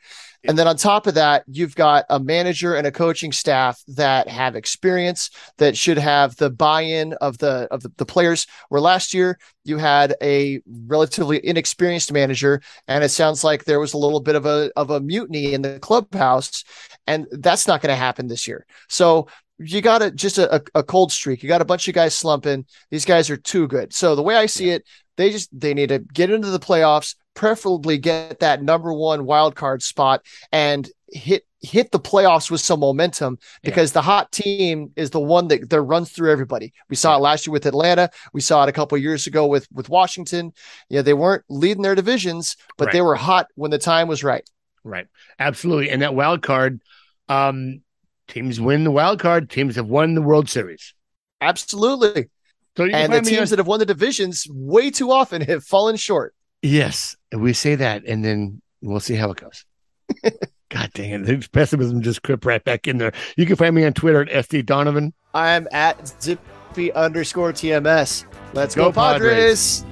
[0.48, 4.28] And then on top of that, you've got a manager and a coaching staff that
[4.28, 8.48] have experience that should have the buy-in of the of the, the players.
[8.70, 13.94] Where last year you had a relatively inexperienced manager, and it sounds like there was
[13.94, 16.64] a little bit of a of a mutiny in the clubhouse,
[17.06, 18.66] and that's not going to happen this year.
[18.90, 19.28] So
[19.60, 21.44] you got a just a, a cold streak.
[21.44, 22.66] You got a bunch of guys slumping.
[22.90, 23.94] These guys are too good.
[23.94, 24.88] So the way I see it,
[25.18, 29.56] they just they need to get into the playoffs, preferably get that number one wild
[29.56, 33.94] card spot and hit hit the playoffs with some momentum because yeah.
[33.94, 36.74] the hot team is the one that, that runs through everybody.
[36.90, 37.18] We saw yeah.
[37.18, 38.10] it last year with Atlanta.
[38.34, 40.54] We saw it a couple years ago with with Washington.
[40.90, 42.94] Yeah, they weren't leading their divisions, but right.
[42.94, 44.48] they were hot when the time was right.
[44.84, 45.08] Right.
[45.40, 45.92] Absolutely.
[45.92, 46.82] And that wild card,
[47.30, 47.82] um,
[48.28, 49.50] teams win the wild card.
[49.50, 50.94] Teams have won the World Series.
[51.40, 52.30] Absolutely.
[52.78, 55.98] So and the teams on- that have won the divisions way too often have fallen
[55.98, 56.34] short.
[56.62, 59.66] Yes, we say that, and then we'll see how it goes.
[60.70, 61.26] God dang it!
[61.26, 63.12] The pessimism just crept right back in there.
[63.36, 65.14] You can find me on Twitter at SD Donovan.
[65.34, 68.26] I'm at Zippy underscore TMS.
[68.54, 69.82] Let's go, go Padres.
[69.82, 69.91] Padres.